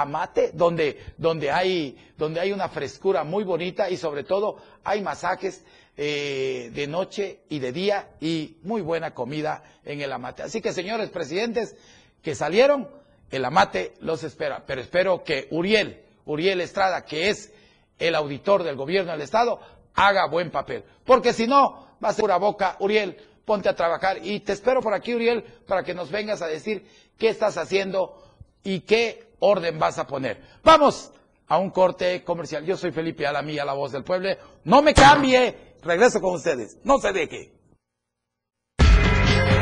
[0.00, 5.64] amate, donde, donde, hay, donde hay una frescura muy bonita y sobre todo hay masajes
[5.96, 10.42] eh, de noche y de día y muy buena comida en el amate.
[10.42, 11.74] Así que señores presidentes
[12.22, 12.88] que salieron,
[13.30, 14.64] el amate los espera.
[14.66, 17.52] Pero espero que Uriel, Uriel Estrada, que es
[17.98, 19.58] el auditor del gobierno del Estado,
[19.94, 20.84] haga buen papel.
[21.06, 24.18] Porque si no, va a ser pura boca, Uriel, ponte a trabajar.
[24.22, 28.22] Y te espero por aquí, Uriel, para que nos vengas a decir qué estás haciendo
[28.62, 30.42] y qué orden vas a poner.
[30.62, 31.12] Vamos
[31.48, 32.64] a un corte comercial.
[32.64, 34.30] Yo soy Felipe Alamía, la voz del pueblo.
[34.64, 35.76] No me cambie.
[35.82, 36.78] Regreso con ustedes.
[36.84, 37.52] No se deje.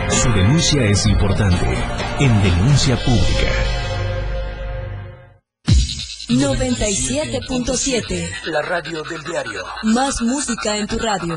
[0.08, 1.66] Su denuncia es importante.
[2.20, 3.50] En denuncia pública.
[6.28, 8.30] 97.7.
[8.46, 9.62] La radio del diario.
[9.82, 11.36] Más música en tu radio.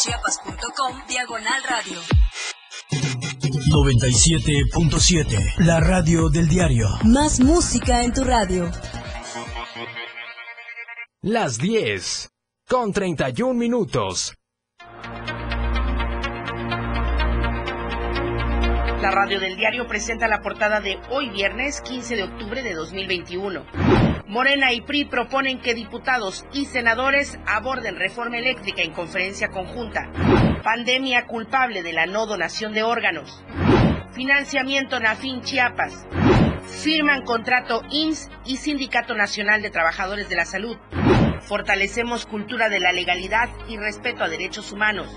[0.00, 2.00] www.diariodechiapas.com Diagonal Radio.
[3.70, 5.64] 97.7.
[5.66, 6.88] La radio del diario.
[7.04, 8.70] Más música en tu radio.
[11.22, 12.30] Las 10.
[12.66, 14.32] Con 31 minutos.
[19.00, 23.64] La radio del diario presenta la portada de hoy viernes 15 de octubre de 2021.
[24.26, 30.10] Morena y PRI proponen que diputados y senadores aborden reforma eléctrica en conferencia conjunta.
[30.62, 33.42] Pandemia culpable de la no donación de órganos.
[34.12, 36.06] Financiamiento Nafin Chiapas.
[36.82, 40.76] Firman contrato IMSS y Sindicato Nacional de Trabajadores de la Salud.
[41.40, 45.08] Fortalecemos cultura de la legalidad y respeto a derechos humanos.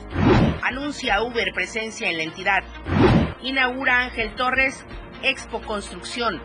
[0.63, 2.63] Anuncia Uber presencia en la entidad.
[3.43, 4.85] Inaugura Ángel Torres
[5.21, 6.41] Expo Construcción.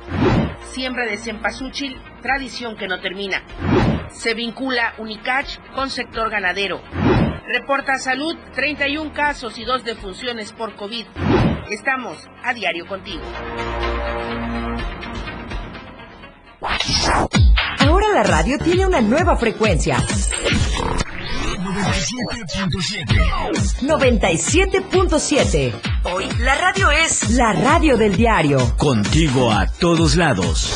[0.73, 3.43] Siembra de cempasúchil, tradición que no termina.
[4.11, 6.81] Se vincula Unicach con sector ganadero.
[7.47, 11.07] Reporta salud, 31 casos y dos defunciones por COVID.
[11.71, 13.23] Estamos a diario contigo.
[17.81, 19.97] Ahora la radio tiene una nueva frecuencia.
[23.83, 25.73] 97.7.
[26.05, 28.59] Hoy la radio es la radio del diario.
[28.77, 30.73] Contigo a todos lados.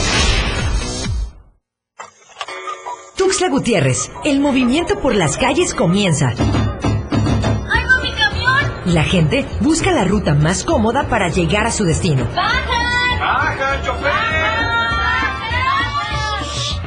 [3.16, 6.28] Tuxtla Gutiérrez, el movimiento por las calles comienza.
[6.30, 8.72] ¡Ay, mi camión!
[8.86, 12.26] La gente busca la ruta más cómoda para llegar a su destino.
[12.34, 13.20] ¡Bajan!
[13.20, 14.22] ¡Baja, chofer!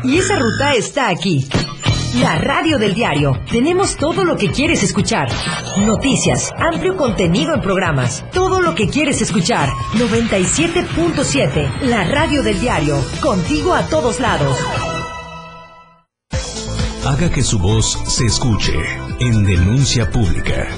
[0.04, 1.48] Y esa ruta está aquí.
[2.16, 3.42] La radio del diario.
[3.52, 5.28] Tenemos todo lo que quieres escuchar.
[5.86, 8.24] Noticias, amplio contenido en programas.
[8.32, 9.68] Todo lo que quieres escuchar.
[9.96, 11.82] 97.7.
[11.82, 13.04] La radio del diario.
[13.22, 14.58] Contigo a todos lados.
[17.04, 18.74] Haga que su voz se escuche
[19.20, 20.70] en denuncia pública.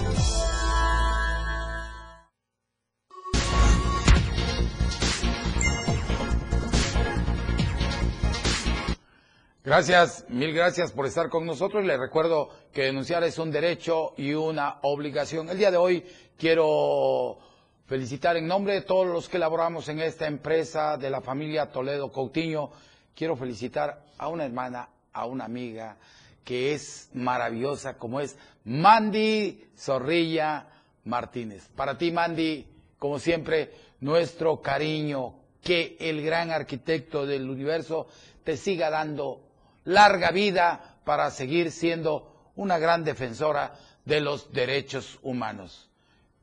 [9.67, 11.83] Gracias, mil gracias por estar con nosotros.
[11.83, 15.49] Les recuerdo que denunciar es un derecho y una obligación.
[15.49, 16.05] El día de hoy
[16.37, 17.37] quiero
[17.85, 22.13] felicitar en nombre de todos los que laboramos en esta empresa de la familia Toledo
[22.13, 22.71] Coutinho.
[23.13, 25.97] Quiero felicitar a una hermana, a una amiga
[26.45, 30.65] que es maravillosa, como es Mandy Zorrilla
[31.03, 31.67] Martínez.
[31.75, 32.65] Para ti, Mandy,
[32.97, 38.07] como siempre, nuestro cariño, que el gran arquitecto del universo
[38.45, 39.46] te siga dando
[39.87, 43.73] larga vida para seguir siendo una gran defensora
[44.03, 45.89] de los derechos humanos.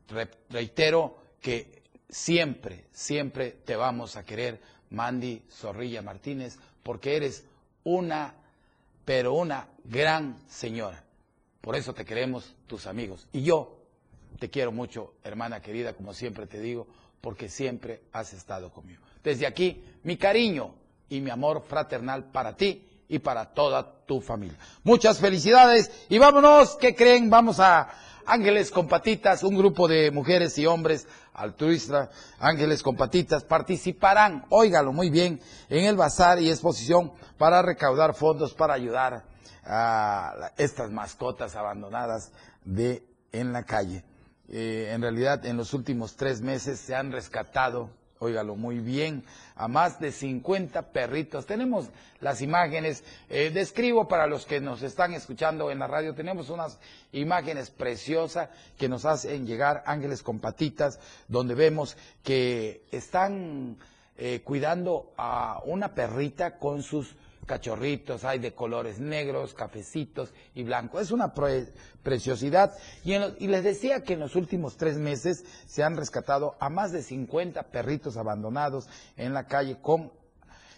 [0.08, 7.44] Re- reitero que siempre, siempre te vamos a querer, Mandy Zorrilla Martínez, porque eres
[7.84, 8.34] una,
[9.04, 11.04] pero una gran señora.
[11.60, 13.26] Por eso te queremos tus amigos.
[13.32, 13.78] Y yo
[14.38, 16.86] te quiero mucho, hermana querida, como siempre te digo,
[17.20, 19.02] porque siempre has estado conmigo.
[19.22, 20.74] Desde aquí, mi cariño
[21.08, 24.58] y mi amor fraternal para ti y para toda tu familia.
[24.82, 27.30] Muchas felicidades y vámonos, ¿qué creen?
[27.30, 27.88] Vamos a
[28.26, 34.92] Ángeles con Patitas, un grupo de mujeres y hombres altruistas, Ángeles con Patitas, participarán, óigalo
[34.92, 39.24] muy bien, en el bazar y exposición para recaudar fondos para ayudar
[39.66, 42.32] a estas mascotas abandonadas
[42.64, 44.04] de en la calle.
[44.48, 49.24] Eh, en realidad, en los últimos tres meses se han rescatado, óigalo muy bien,
[49.56, 51.46] a más de 50 perritos.
[51.46, 51.88] Tenemos
[52.20, 56.78] las imágenes, eh, describo para los que nos están escuchando en la radio, tenemos unas
[57.12, 63.76] imágenes preciosas que nos hacen llegar Ángeles con Patitas, donde vemos que están
[64.16, 67.14] eh, cuidando a una perrita con sus
[67.46, 71.02] cachorritos, hay de colores negros, cafecitos y blancos.
[71.02, 71.72] Es una pre-
[72.02, 72.72] preciosidad.
[73.04, 76.56] Y, en los- y les decía que en los últimos tres meses se han rescatado
[76.60, 80.10] a más de 50 perritos abandonados en la calle con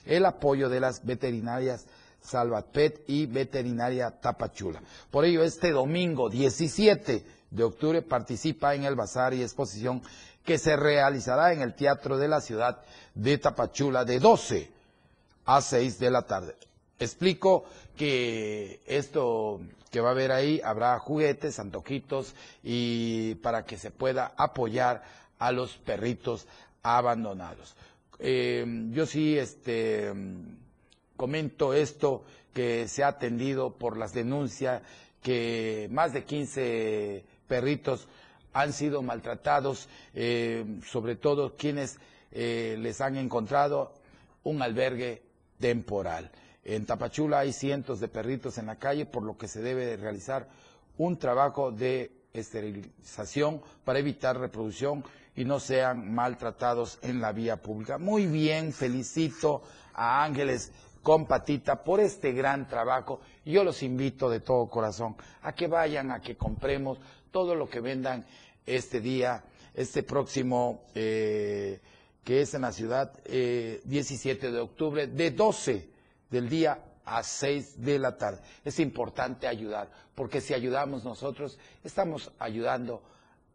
[0.05, 1.87] el apoyo de las veterinarias
[2.21, 4.83] Salvatpet y Veterinaria Tapachula.
[5.11, 10.03] Por ello, este domingo 17 de octubre participa en el bazar y exposición
[10.45, 12.81] que se realizará en el Teatro de la Ciudad
[13.15, 14.76] de Tapachula de 12
[15.47, 16.55] a 6 de la tarde.
[16.99, 17.65] explico
[17.97, 24.33] que esto que va a haber ahí habrá juguetes, antojitos y para que se pueda
[24.37, 25.03] apoyar
[25.39, 26.47] a los perritos
[26.83, 27.75] abandonados.
[28.19, 30.13] Eh, yo sí este,
[31.17, 32.25] comento esto
[32.55, 34.83] que se ha atendido por las denuncias
[35.23, 38.09] que más de 15 perritos
[38.53, 41.99] han sido maltratados, eh, sobre todo quienes
[42.33, 43.93] eh, les han encontrado
[44.45, 45.23] un albergue
[45.59, 46.31] temporal.
[46.65, 50.49] En Tapachula hay cientos de perritos en la calle, por lo que se debe realizar
[50.99, 55.05] un trabajo de esterilización para evitar reproducción
[55.35, 57.99] y no sean maltratados en la vía pública.
[57.99, 59.63] Muy bien, felicito
[59.95, 63.21] a Ángeles con Patita por este gran trabajo
[63.53, 66.99] yo los invito de todo corazón a que vayan, a que compremos
[67.31, 68.27] todo lo que vendan
[68.67, 71.81] este día, este próximo, eh,
[72.27, 75.89] que es en la ciudad, 17 eh, de octubre, de 12
[76.29, 78.41] del día a 6 de la tarde.
[78.65, 83.01] Es importante ayudar, porque si ayudamos nosotros, estamos ayudando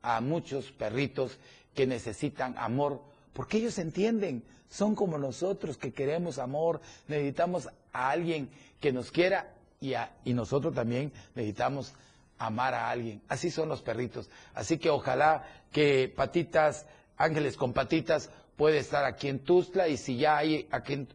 [0.02, 1.38] a muchos perritos
[1.76, 3.02] que necesitan amor,
[3.34, 8.50] porque ellos entienden, son como nosotros que queremos amor, necesitamos a alguien
[8.80, 11.94] que nos quiera y nosotros también necesitamos
[12.38, 13.22] amar a alguien.
[13.28, 14.30] Así son los perritos.
[14.54, 16.86] Así que ojalá que Patitas,
[17.18, 18.30] Ángeles con Patitas,
[18.62, 21.08] puede estar aquí en Tuzla y si ya hay aquí en,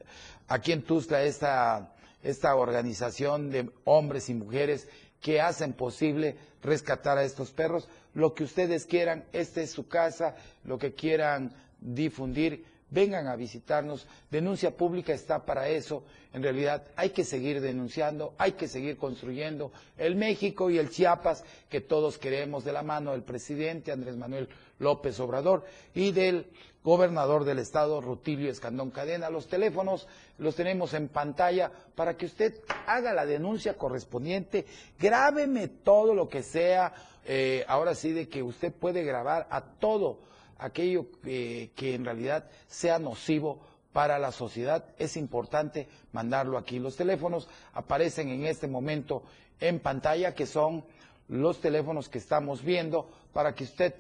[0.48, 0.84] aquí en
[1.22, 4.88] esta, esta organización de hombres y mujeres
[5.20, 10.34] que hacen posible rescatar a estos perros, lo que ustedes quieran, esta es su casa,
[10.64, 14.08] lo que quieran difundir, vengan a visitarnos.
[14.28, 16.02] Denuncia pública está para eso.
[16.32, 21.44] En realidad hay que seguir denunciando, hay que seguir construyendo el México y el Chiapas
[21.68, 24.48] que todos queremos de la mano del presidente Andrés Manuel
[24.80, 26.46] López Obrador y del
[26.86, 29.28] gobernador del estado Rutilio Escandón Cadena.
[29.28, 30.06] Los teléfonos
[30.38, 34.66] los tenemos en pantalla para que usted haga la denuncia correspondiente,
[34.96, 40.20] grábeme todo lo que sea, eh, ahora sí de que usted puede grabar a todo
[40.58, 43.58] aquello que en realidad sea nocivo
[43.92, 44.84] para la sociedad.
[44.96, 46.78] Es importante mandarlo aquí.
[46.78, 49.24] Los teléfonos aparecen en este momento
[49.58, 50.84] en pantalla, que son
[51.26, 53.92] los teléfonos que estamos viendo para que usted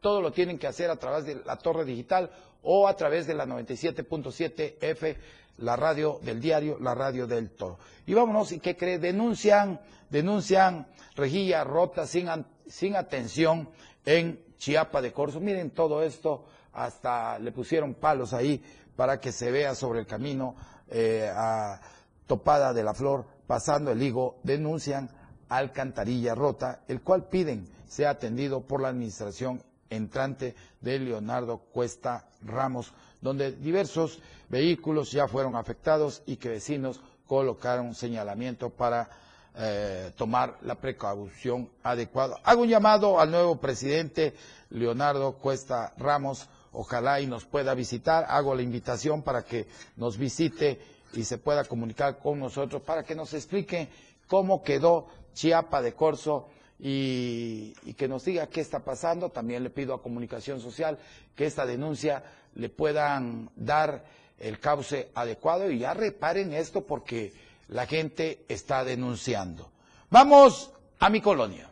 [0.00, 2.30] todo lo tienen que hacer a través de la torre digital
[2.62, 5.16] o a través de la 97.7 F
[5.58, 7.78] la radio del diario, la radio del toro.
[8.06, 8.98] Y vámonos, ¿y qué cree?
[8.98, 10.86] Denuncian, denuncian
[11.16, 12.28] rejilla rota sin,
[12.66, 13.68] sin atención
[14.04, 15.40] en Chiapa de Corzo.
[15.40, 18.62] Miren todo esto, hasta le pusieron palos ahí
[18.96, 20.54] para que se vea sobre el camino
[20.88, 21.80] eh, a
[22.26, 25.10] Topada de la Flor, pasando el higo, denuncian
[25.48, 32.92] alcantarilla rota, el cual piden sea atendido por la administración entrante de Leonardo Cuesta Ramos,
[33.20, 39.10] donde diversos vehículos ya fueron afectados y que vecinos colocaron señalamiento para
[39.56, 42.36] eh, tomar la precaución adecuada.
[42.44, 44.34] Hago un llamado al nuevo presidente
[44.70, 48.24] Leonardo Cuesta Ramos, ojalá y nos pueda visitar.
[48.28, 49.66] Hago la invitación para que
[49.96, 50.80] nos visite
[51.14, 53.88] y se pueda comunicar con nosotros para que nos explique
[54.28, 56.48] cómo quedó Chiapa de Corzo
[56.82, 59.30] y, que nos diga qué está pasando.
[59.30, 60.98] También le pido a Comunicación Social
[61.36, 62.24] que esta denuncia
[62.54, 64.04] le puedan dar
[64.38, 67.32] el cauce adecuado y ya reparen esto porque
[67.68, 69.70] la gente está denunciando.
[70.08, 71.70] Vamos a mi colonia.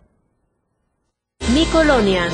[1.54, 2.28] Mi colonia.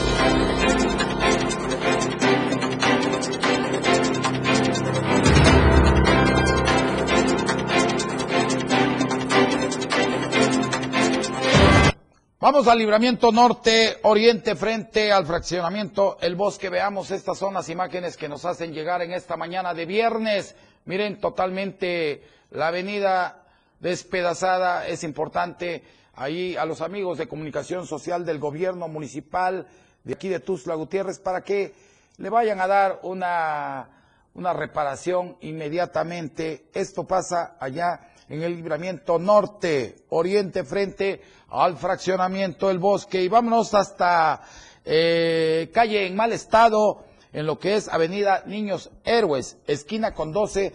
[12.45, 16.69] Vamos al libramiento norte, oriente, frente al fraccionamiento El Bosque.
[16.69, 20.55] Veamos estas son las imágenes que nos hacen llegar en esta mañana de viernes.
[20.85, 23.47] Miren totalmente la avenida
[23.81, 24.87] despedazada.
[24.87, 25.85] Es importante
[26.17, 29.67] ahí a los amigos de comunicación social del gobierno municipal
[30.03, 31.73] de aquí de Tuzla Gutiérrez para que
[32.19, 33.89] le vayan a dar una,
[34.35, 36.67] una reparación inmediatamente.
[36.75, 41.23] Esto pasa allá en el libramiento norte, oriente, frente
[41.55, 43.23] al fraccionamiento El Bosque.
[43.23, 44.43] Y vámonos hasta
[44.85, 50.73] eh, calle en mal estado, en lo que es Avenida Niños Héroes, esquina con 12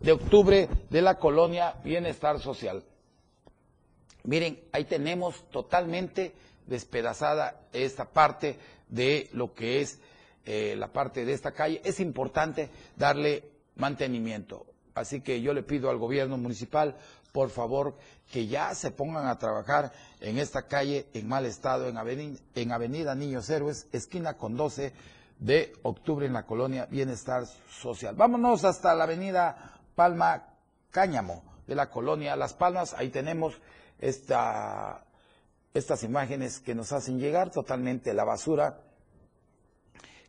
[0.00, 2.82] de octubre de la colonia Bienestar Social.
[4.24, 6.34] Miren, ahí tenemos totalmente
[6.66, 8.58] despedazada esta parte
[8.88, 10.00] de lo que es
[10.44, 11.80] eh, la parte de esta calle.
[11.84, 13.44] Es importante darle
[13.76, 14.66] mantenimiento.
[14.94, 16.96] Así que yo le pido al gobierno municipal,
[17.36, 17.98] por favor,
[18.32, 22.72] que ya se pongan a trabajar en esta calle en mal estado, en Avenida, en
[22.72, 24.94] Avenida Niños Héroes, esquina con 12
[25.38, 28.14] de octubre en la colonia Bienestar Social.
[28.14, 30.46] Vámonos hasta la Avenida Palma
[30.90, 32.94] Cáñamo de la colonia Las Palmas.
[32.94, 33.52] Ahí tenemos
[33.98, 35.04] esta,
[35.74, 38.80] estas imágenes que nos hacen llegar totalmente la basura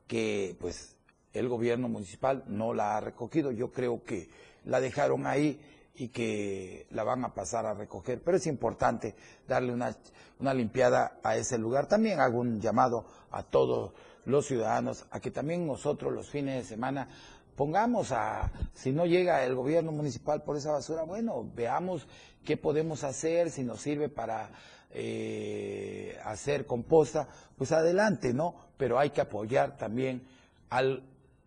[0.07, 0.97] que pues
[1.31, 3.53] el gobierno municipal no la ha recogido.
[3.53, 4.29] Yo creo que
[4.65, 5.57] la dejaron ahí
[5.97, 8.21] y que la van a pasar a recoger.
[8.23, 9.15] Pero es importante
[9.47, 9.95] darle una,
[10.39, 11.87] una limpiada a ese lugar.
[11.87, 13.93] También hago un llamado a todos
[14.25, 17.09] los ciudadanos a que también nosotros los fines de semana
[17.55, 22.07] pongamos a, si no llega el gobierno municipal por esa basura, bueno, veamos
[22.45, 24.51] qué podemos hacer, si nos sirve para
[24.91, 27.27] eh, hacer composta,
[27.57, 28.53] pues adelante, ¿no?
[28.77, 30.27] Pero hay que apoyar también
[30.69, 30.83] a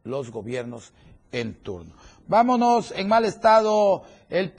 [0.02, 0.92] los gobiernos
[1.32, 1.94] en turno.
[2.26, 4.52] Vámonos en mal estado el,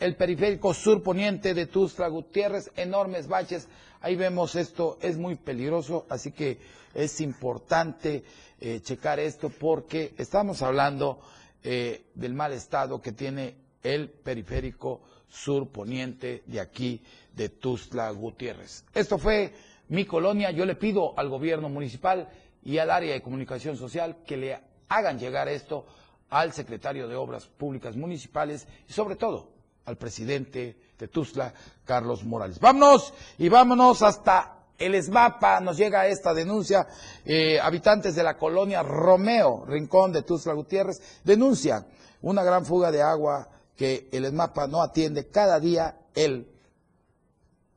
[0.00, 3.68] el periférico sur poniente de Tuzla Gutiérrez, enormes baches.
[4.00, 6.58] Ahí vemos esto, es muy peligroso, así que
[6.94, 8.24] es importante
[8.60, 11.20] eh, checar esto porque estamos hablando
[11.64, 17.02] eh, del mal estado que tiene el periférico sur poniente de aquí
[17.34, 18.84] de Tuzla Gutiérrez.
[18.94, 19.52] Esto fue
[19.88, 20.50] mi colonia.
[20.50, 22.28] Yo le pido al gobierno municipal
[22.64, 24.58] y al área de comunicación social que le
[24.88, 25.86] hagan llegar esto
[26.30, 29.50] al secretario de Obras Públicas Municipales y sobre todo
[29.84, 32.60] al presidente de Tuzla, Carlos Morales.
[32.60, 36.86] Vámonos y vámonos hasta el ESMAPA nos llega esta denuncia.
[37.24, 41.86] Eh, habitantes de la colonia Romeo, Rincón de Tuzla Gutiérrez, denuncian
[42.22, 45.28] una gran fuga de agua que el ESMAPA no atiende.
[45.28, 46.48] Cada día el,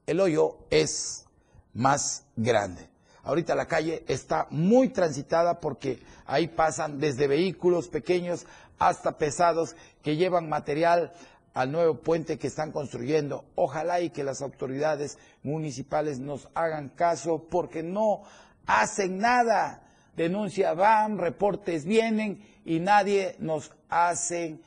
[0.06, 1.26] el hoyo es
[1.74, 2.91] más grande.
[3.24, 8.46] Ahorita la calle está muy transitada porque ahí pasan desde vehículos pequeños
[8.80, 11.14] hasta pesados que llevan material
[11.54, 13.46] al nuevo puente que están construyendo.
[13.56, 18.24] Ojalá y que las autoridades municipales nos hagan caso porque no
[18.66, 19.84] hacen nada.
[20.16, 24.62] Denuncias van, reportes vienen y nadie nos hacen,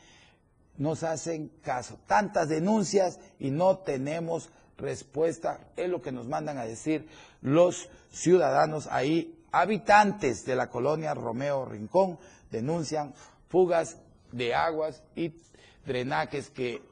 [0.76, 1.98] nos hacen caso.
[2.06, 5.68] Tantas denuncias y no tenemos respuesta.
[5.76, 7.06] Es lo que nos mandan a decir
[7.40, 12.18] los ciudadanos ahí, habitantes de la colonia Romeo Rincón,
[12.50, 13.14] denuncian
[13.48, 13.98] fugas
[14.32, 15.32] de aguas y
[15.86, 16.82] drenajes que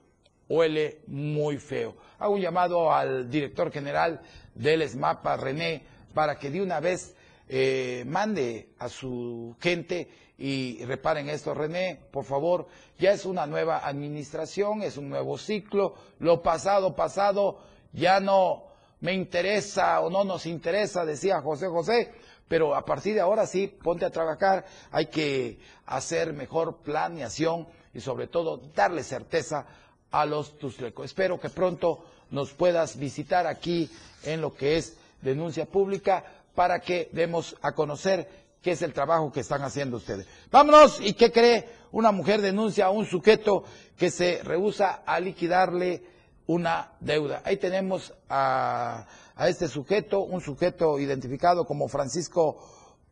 [0.48, 1.96] huele muy feo.
[2.18, 4.20] Hago un llamado al director general
[4.54, 5.82] del ESMAPA, René,
[6.14, 7.16] para que de una vez
[7.48, 10.08] eh, mande a su gente
[10.38, 11.54] y reparen esto.
[11.54, 12.66] René, por favor,
[12.98, 15.94] ya es una nueva administración, es un nuevo ciclo.
[16.18, 17.60] Lo pasado, pasado,
[17.92, 18.64] ya no
[19.00, 22.12] me interesa o no nos interesa, decía José José,
[22.48, 28.00] pero a partir de ahora sí, ponte a trabajar, hay que hacer mejor planeación y
[28.00, 29.66] sobre todo darle certeza
[30.10, 31.06] a los tustlecos.
[31.06, 33.90] Espero que pronto nos puedas visitar aquí
[34.24, 36.24] en lo que es denuncia pública
[36.54, 38.28] para que demos a conocer
[38.60, 40.26] qué es el trabajo que están haciendo ustedes.
[40.50, 41.68] Vámonos, ¿y qué cree?
[41.90, 43.64] Una mujer denuncia a un sujeto
[43.96, 46.11] que se rehúsa a liquidarle
[46.46, 47.42] una deuda.
[47.44, 52.58] Ahí tenemos a, a este sujeto, un sujeto identificado como Francisco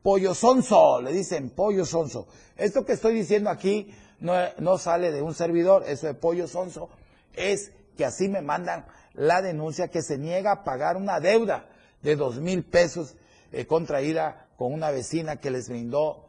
[0.03, 2.27] Pollo Sonso, le dicen Pollo Sonso.
[2.57, 6.91] Esto que estoy diciendo aquí no, sale de un servidor, eso de pollo sonso,
[7.35, 11.69] es que así me mandan la denuncia que se niega a pagar una deuda
[12.03, 13.17] de dos mil pesos
[13.53, 16.27] eh, contraída con una vecina que les brindó,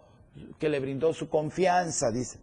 [0.58, 2.40] que le brindó su confianza, dice,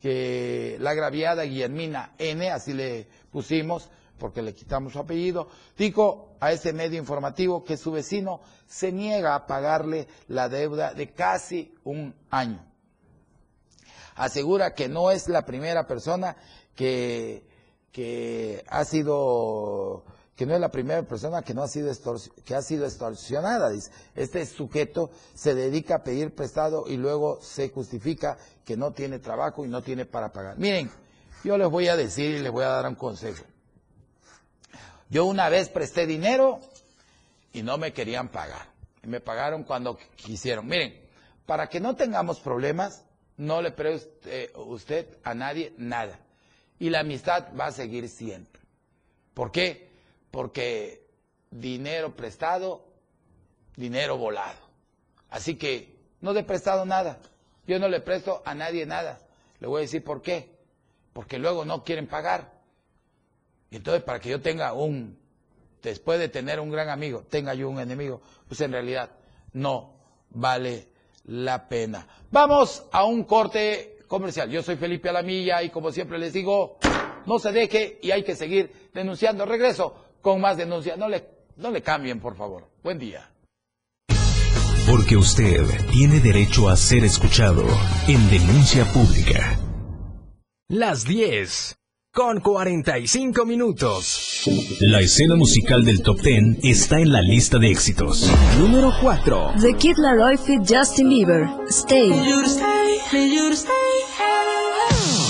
[0.00, 6.52] que la agraviada Guillermina N, así le pusimos, porque le quitamos su apellido, dijo a
[6.52, 12.14] este medio informativo que su vecino se niega a pagarle la deuda de casi un
[12.30, 12.72] año
[14.14, 16.36] asegura que no es la primera persona
[16.74, 17.44] que,
[17.90, 20.04] que ha sido
[20.34, 21.92] que no es la primera persona que no ha sido
[22.44, 23.70] que ha sido extorsionada.
[23.70, 23.90] Dice.
[24.14, 29.64] Este sujeto se dedica a pedir prestado y luego se justifica que no tiene trabajo
[29.64, 30.58] y no tiene para pagar.
[30.58, 30.90] Miren,
[31.44, 33.44] yo les voy a decir y les voy a dar un consejo.
[35.12, 36.58] Yo una vez presté dinero
[37.52, 38.66] y no me querían pagar.
[39.02, 40.66] Y me pagaron cuando quisieron.
[40.66, 40.98] Miren,
[41.44, 43.04] para que no tengamos problemas,
[43.36, 46.18] no le preste usted a nadie nada.
[46.78, 48.62] Y la amistad va a seguir siempre.
[49.34, 49.90] ¿Por qué?
[50.30, 51.06] Porque
[51.50, 52.86] dinero prestado,
[53.76, 54.60] dinero volado.
[55.28, 57.18] Así que no le he prestado nada.
[57.66, 59.20] Yo no le presto a nadie nada.
[59.60, 60.56] Le voy a decir por qué.
[61.12, 62.50] porque luego no quieren pagar.
[63.72, 65.18] Y entonces para que yo tenga un,
[65.82, 69.10] después de tener un gran amigo, tenga yo un enemigo, pues en realidad
[69.54, 69.94] no
[70.28, 70.88] vale
[71.24, 72.06] la pena.
[72.30, 74.50] Vamos a un corte comercial.
[74.50, 76.76] Yo soy Felipe Alamilla y como siempre les digo,
[77.24, 79.46] no se deje y hay que seguir denunciando.
[79.46, 80.98] Regreso con más denuncias.
[80.98, 82.68] No le, no le cambien, por favor.
[82.82, 83.30] Buen día.
[84.86, 87.64] Porque usted tiene derecho a ser escuchado
[88.06, 89.58] en denuncia pública.
[90.68, 91.76] Las 10
[92.12, 94.42] con 45 minutos.
[94.80, 98.30] La escena musical del top 10 está en la lista de éxitos.
[98.58, 99.54] Número 4.
[99.62, 101.48] The Kid Laroi Fit Justin Bieber.
[101.70, 102.12] Stay.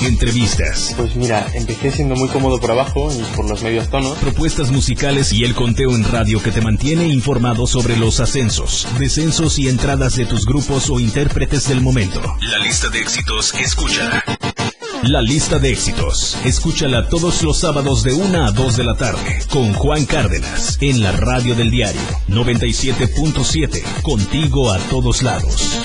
[0.05, 0.95] Entrevistas.
[0.97, 4.19] Pues mira, empecé siendo muy cómodo por abajo y por los medios tonos.
[4.19, 9.57] Propuestas musicales y el conteo en radio que te mantiene informado sobre los ascensos, descensos
[9.61, 12.21] y entradas de tus grupos o intérpretes del momento.
[12.41, 14.25] La lista de éxitos, escucha.
[15.03, 16.39] La lista de éxitos.
[16.45, 21.03] Escúchala todos los sábados de 1 a 2 de la tarde con Juan Cárdenas en
[21.03, 23.83] la radio del diario 97.7.
[24.03, 25.83] Contigo a todos lados.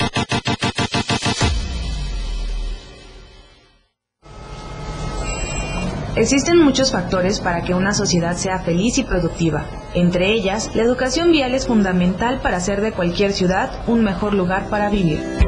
[6.14, 9.66] Existen muchos factores para que una sociedad sea feliz y productiva.
[9.94, 14.68] Entre ellas, la educación vial es fundamental para hacer de cualquier ciudad un mejor lugar
[14.68, 15.47] para vivir.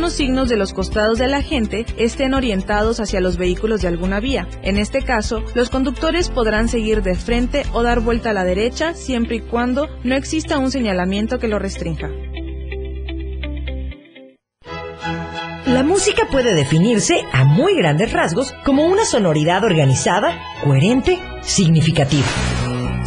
[0.00, 4.18] algunos signos de los costados de la gente estén orientados hacia los vehículos de alguna
[4.18, 4.48] vía.
[4.62, 8.94] En este caso, los conductores podrán seguir de frente o dar vuelta a la derecha
[8.94, 12.08] siempre y cuando no exista un señalamiento que lo restrinja.
[15.66, 20.34] La música puede definirse a muy grandes rasgos como una sonoridad organizada,
[20.64, 22.24] coherente, significativa.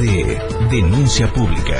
[0.00, 0.40] De
[0.70, 1.76] denuncia pública.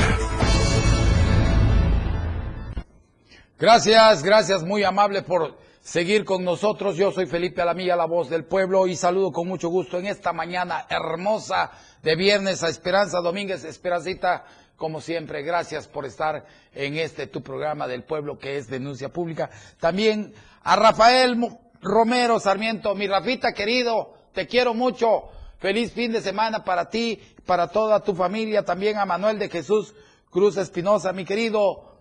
[3.59, 6.97] Gracias, gracias, muy amable por seguir con nosotros.
[6.97, 10.33] Yo soy Felipe Alamilla, la voz del pueblo, y saludo con mucho gusto en esta
[10.33, 13.65] mañana hermosa de viernes a Esperanza Domínguez.
[13.65, 14.45] Esperancita,
[14.77, 19.51] como siempre, gracias por estar en este tu programa del pueblo que es Denuncia Pública.
[19.81, 21.37] También a Rafael
[21.83, 25.31] Romero Sarmiento, mi Rafita querido, te quiero mucho.
[25.65, 29.95] Feliz fin de semana para ti, para toda tu familia, también a Manuel de Jesús
[30.29, 32.01] Cruz Espinosa, mi querido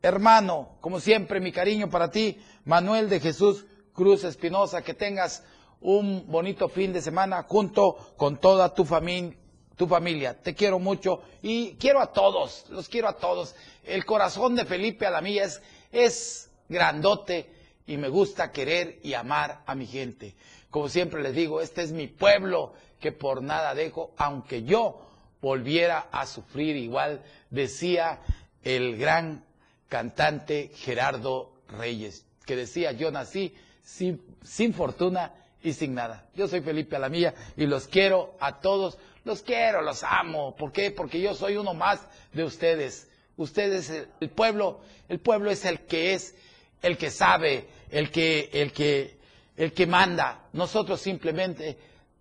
[0.00, 5.44] hermano, como siempre, mi cariño para ti, Manuel de Jesús Cruz Espinosa, que tengas
[5.82, 9.36] un bonito fin de semana junto con toda tu familia.
[9.76, 13.54] Tu familia, te quiero mucho y quiero a todos, los quiero a todos.
[13.84, 15.60] El corazón de Felipe Alamía es,
[15.92, 17.52] es grandote
[17.86, 20.34] y me gusta querer y amar a mi gente.
[20.70, 25.06] Como siempre les digo, este es mi pueblo que por nada dejo, aunque yo
[25.40, 28.20] volviera a sufrir igual, decía
[28.62, 29.44] el gran
[29.88, 35.32] cantante Gerardo Reyes, que decía, yo nací sin, fortuna
[35.62, 36.26] y sin nada.
[36.34, 40.56] Yo soy Felipe Alamilla y los quiero a todos, los quiero, los amo.
[40.56, 40.90] ¿Por qué?
[40.90, 42.00] Porque yo soy uno más
[42.32, 43.08] de ustedes.
[43.36, 46.34] Ustedes, el, el pueblo, el pueblo es el que es,
[46.82, 49.16] el que sabe, el que, el que,
[49.56, 50.48] el que manda.
[50.52, 51.76] Nosotros simplemente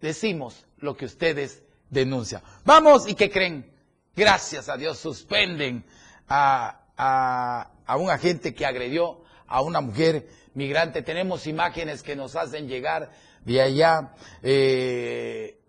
[0.05, 2.41] decimos lo que ustedes denuncian.
[2.63, 3.71] Vamos, ¿y qué creen?
[4.15, 5.83] Gracias a Dios suspenden
[6.27, 11.01] a, a, a un agente que agredió a una mujer migrante.
[11.01, 13.11] Tenemos imágenes que nos hacen llegar
[13.43, 14.13] de allá.
[14.41, 15.59] Eh,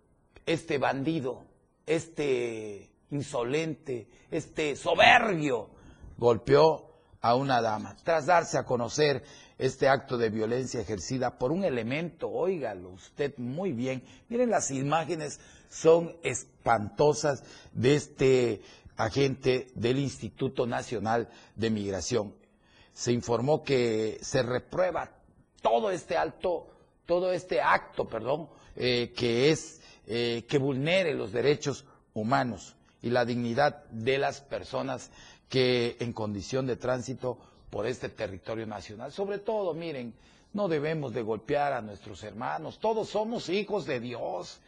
[0.45, 1.43] este bandido,
[1.85, 5.69] este insolente, este soberbio,
[6.17, 7.95] golpeó a una dama.
[8.03, 9.23] Tras darse a conocer
[9.57, 15.39] este acto de violencia ejercida por un elemento, óigalo usted muy bien, miren las imágenes,
[15.69, 17.43] son espantosas
[17.73, 18.61] de este
[18.95, 22.33] agente del Instituto Nacional de Migración.
[22.93, 25.11] Se informó que se reprueba
[25.61, 26.67] todo este alto,
[27.05, 33.25] todo este acto, perdón, eh, que es eh, que vulnere los derechos humanos y la
[33.25, 35.11] dignidad de las personas
[35.49, 37.37] que en condición de tránsito
[37.69, 39.11] por este territorio nacional.
[39.11, 40.13] Sobre todo, miren,
[40.53, 44.59] no debemos de golpear a nuestros hermanos, todos somos hijos de Dios.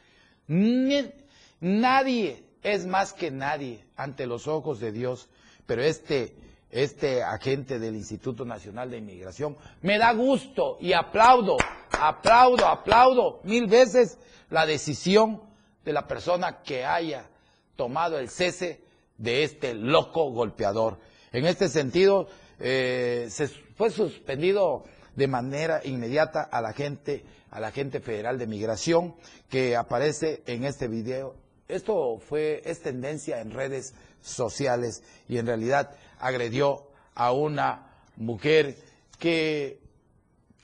[1.61, 5.29] Nadie es más que nadie ante los ojos de Dios,
[5.65, 6.35] pero este,
[6.71, 11.57] este agente del Instituto Nacional de Inmigración me da gusto y aplaudo,
[11.91, 14.17] aplaudo, aplaudo mil veces
[14.49, 15.41] la decisión
[15.85, 17.29] de la persona que haya
[17.75, 18.81] tomado el cese
[19.17, 20.99] de este loco golpeador.
[21.31, 22.27] En este sentido,
[22.59, 24.83] eh, se fue suspendido
[25.15, 29.15] de manera inmediata a la gente, a la gente federal de migración
[29.49, 31.35] que aparece en este video.
[31.67, 38.75] Esto fue, es tendencia en redes sociales y en realidad agredió a una mujer
[39.17, 39.79] que,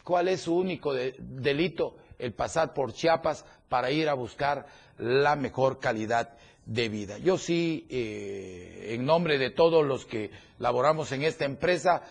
[0.04, 1.98] ¿cuál es su único delito?
[2.18, 4.66] El pasar por Chiapas para ir a buscar
[4.98, 7.18] la mejor calidad de vida.
[7.18, 12.02] Yo sí, eh, en nombre de todos los que laboramos en esta empresa,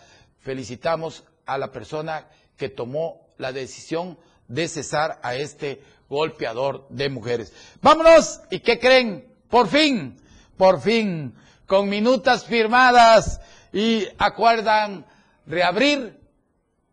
[0.41, 7.53] felicitamos a la persona que tomó la decisión de cesar a este golpeador de mujeres.
[7.83, 9.27] Vámonos, ¿y qué creen?
[9.49, 10.17] Por fin,
[10.57, 11.35] por fin,
[11.67, 13.41] con minutas firmadas
[13.73, 15.07] y acuerdan
[15.47, 16.21] reabrir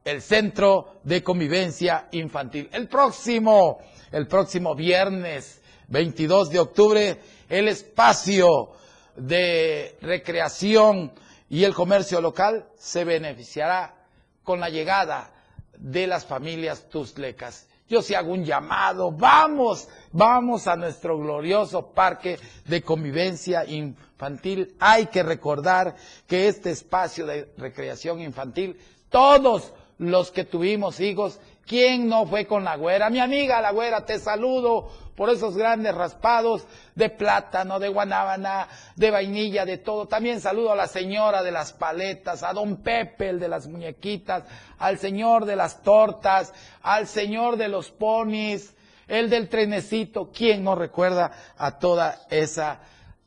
[0.03, 2.69] el centro de convivencia infantil.
[2.71, 3.79] El próximo,
[4.11, 7.19] el próximo viernes 22 de octubre
[7.51, 8.71] el espacio
[9.17, 11.11] de recreación
[11.49, 13.93] y el comercio local se beneficiará
[14.41, 15.29] con la llegada
[15.77, 17.67] de las familias tuzlecas.
[17.89, 24.73] Yo si hago un llamado, vamos, vamos a nuestro glorioso parque de convivencia infantil.
[24.79, 28.79] Hay que recordar que este espacio de recreación infantil,
[29.09, 33.09] todos los que tuvimos hijos, ¿quién no fue con la güera?
[33.09, 39.11] Mi amiga la güera, te saludo por esos grandes raspados de plátano, de guanábana, de
[39.11, 40.07] vainilla, de todo.
[40.07, 44.43] También saludo a la señora de las paletas, a don Pepe, el de las muñequitas,
[44.79, 48.73] al señor de las tortas, al señor de los ponis,
[49.07, 50.31] el del trenecito.
[50.31, 52.79] ¿Quién no recuerda a toda esa,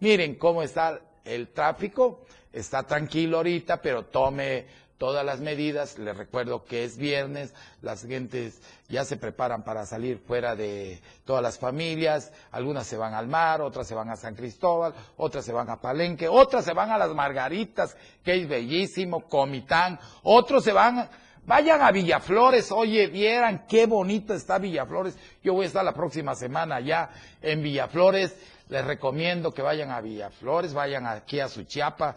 [0.00, 4.66] miren cómo está el tráfico está tranquilo ahorita, pero tome
[4.98, 5.98] todas las medidas.
[5.98, 11.42] Les recuerdo que es viernes, las gentes ya se preparan para salir fuera de todas
[11.42, 12.32] las familias.
[12.50, 15.80] Algunas se van al mar, otras se van a San Cristóbal, otras se van a
[15.80, 21.08] Palenque, otras se van a las Margaritas, que es bellísimo, Comitán, otros se van
[21.44, 25.18] Vayan a Villaflores, oye, vieran qué bonito está Villaflores.
[25.42, 28.36] Yo voy a estar la próxima semana allá en Villaflores.
[28.68, 32.14] Les recomiendo que vayan a Villaflores, vayan aquí a Suchiapa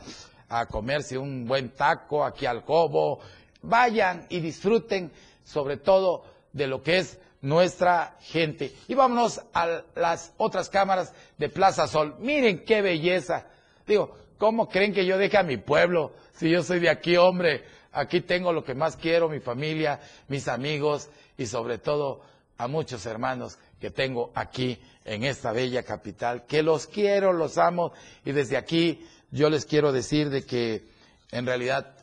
[0.47, 3.19] a comerse un buen taco, aquí al Cobo.
[3.63, 5.11] Vayan y disfruten
[5.43, 6.23] sobre todo
[6.53, 8.73] de lo que es nuestra gente.
[8.87, 12.15] Y vámonos a las otras cámaras de Plaza Sol.
[12.19, 13.47] Miren qué belleza.
[13.87, 17.63] Digo, ¿cómo creen que yo deje a mi pueblo si yo soy de aquí, hombre?
[17.95, 22.21] Aquí tengo lo que más quiero, mi familia, mis amigos y sobre todo
[22.57, 27.93] a muchos hermanos que tengo aquí en esta bella capital, que los quiero, los amo.
[28.25, 30.83] Y desde aquí yo les quiero decir de que
[31.31, 31.95] en realidad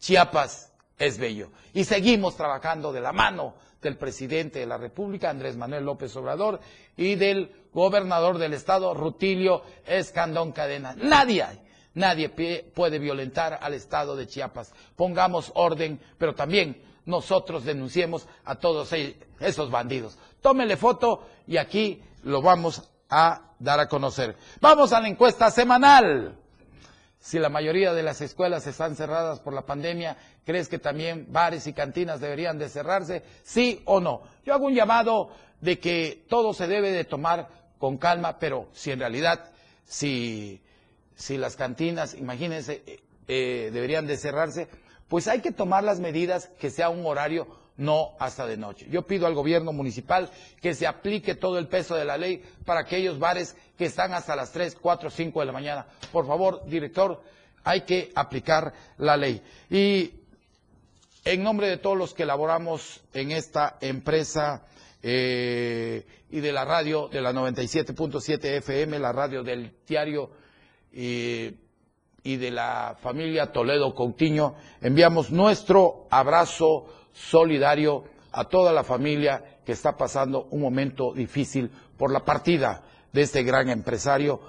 [0.00, 1.50] Chiapas es bello.
[1.72, 6.58] Y seguimos trabajando de la mano del presidente de la República, Andrés Manuel López Obrador,
[6.96, 10.96] y del gobernador del estado, Rutilio Escandón Cadena.
[10.96, 11.44] Nadie
[11.98, 14.72] Nadie puede violentar al Estado de Chiapas.
[14.94, 20.16] Pongamos orden, pero también nosotros denunciemos a todos e-, esos bandidos.
[20.40, 24.36] Tómele foto y aquí lo vamos a dar a conocer.
[24.60, 26.38] Vamos a la encuesta semanal.
[27.18, 31.66] Si la mayoría de las escuelas están cerradas por la pandemia, ¿crees que también bares
[31.66, 33.24] y cantinas deberían de cerrarse?
[33.42, 34.22] ¿Sí o no?
[34.44, 35.30] Yo hago un llamado
[35.60, 39.50] de que todo se debe de tomar con calma, pero si en realidad,
[39.84, 40.62] si
[41.18, 42.82] si las cantinas, imagínense,
[43.26, 44.68] eh, deberían de cerrarse,
[45.08, 48.86] pues hay que tomar las medidas que sea un horario no hasta de noche.
[48.90, 52.80] Yo pido al gobierno municipal que se aplique todo el peso de la ley para
[52.80, 55.86] aquellos bares que están hasta las 3, 4, 5 de la mañana.
[56.12, 57.20] Por favor, director,
[57.64, 59.42] hay que aplicar la ley.
[59.70, 60.12] Y
[61.24, 64.64] en nombre de todos los que laboramos en esta empresa
[65.02, 70.30] eh, y de la radio de la 97.7 FM, la radio del diario
[70.92, 79.72] y de la familia Toledo Coutinho, enviamos nuestro abrazo solidario a toda la familia que
[79.72, 82.82] está pasando un momento difícil por la partida
[83.12, 84.40] de este gran empresario,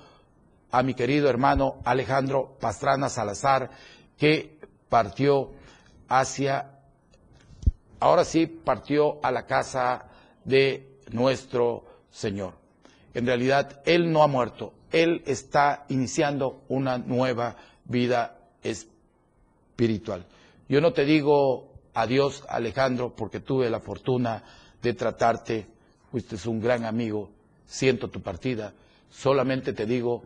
[0.71, 3.71] a mi querido hermano Alejandro Pastrana Salazar,
[4.17, 5.51] que partió
[6.07, 6.79] hacia,
[7.99, 10.05] ahora sí, partió a la casa
[10.43, 12.53] de nuestro Señor.
[13.13, 20.25] En realidad, Él no ha muerto, él está iniciando una nueva vida espiritual.
[20.67, 24.43] Yo no te digo adiós, Alejandro, porque tuve la fortuna
[24.81, 25.67] de tratarte,
[26.11, 27.29] fuiste un gran amigo,
[27.65, 28.73] siento tu partida,
[29.09, 30.23] solamente te digo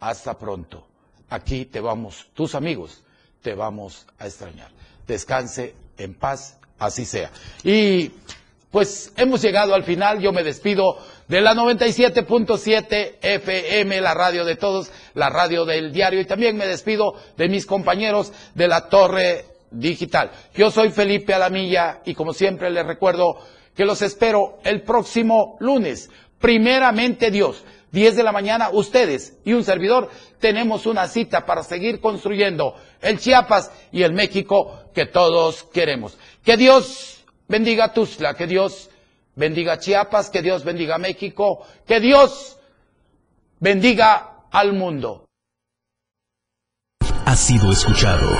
[0.00, 0.86] hasta pronto.
[1.30, 3.02] Aquí te vamos, tus amigos,
[3.42, 4.70] te vamos a extrañar.
[5.06, 7.30] Descanse en paz, así sea.
[7.64, 8.12] Y
[8.70, 14.56] pues hemos llegado al final, yo me despido de la 97.7 FM, la radio de
[14.56, 19.46] todos, la radio del diario, y también me despido de mis compañeros de la Torre
[19.70, 20.30] Digital.
[20.54, 23.38] Yo soy Felipe Alamilla y como siempre les recuerdo
[23.74, 26.10] que los espero el próximo lunes.
[26.38, 30.10] Primeramente Dios, 10 de la mañana, ustedes y un servidor
[30.40, 36.18] tenemos una cita para seguir construyendo el Chiapas y el México que todos queremos.
[36.44, 37.17] Que Dios
[37.48, 38.90] bendiga Tuzla, que Dios
[39.34, 42.58] bendiga Chiapas, que Dios bendiga México, que Dios
[43.58, 45.24] bendiga al mundo.
[47.24, 48.30] Ha sido escuchado.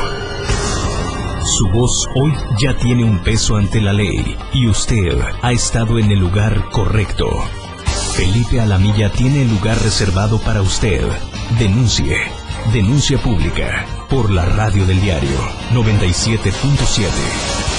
[1.44, 6.10] Su voz hoy ya tiene un peso ante la ley y usted ha estado en
[6.10, 7.28] el lugar correcto.
[8.14, 11.06] Felipe Alamilla tiene el lugar reservado para usted.
[11.58, 12.18] Denuncie.
[12.72, 15.38] Denuncia pública por la radio del diario
[15.72, 17.77] 97.7.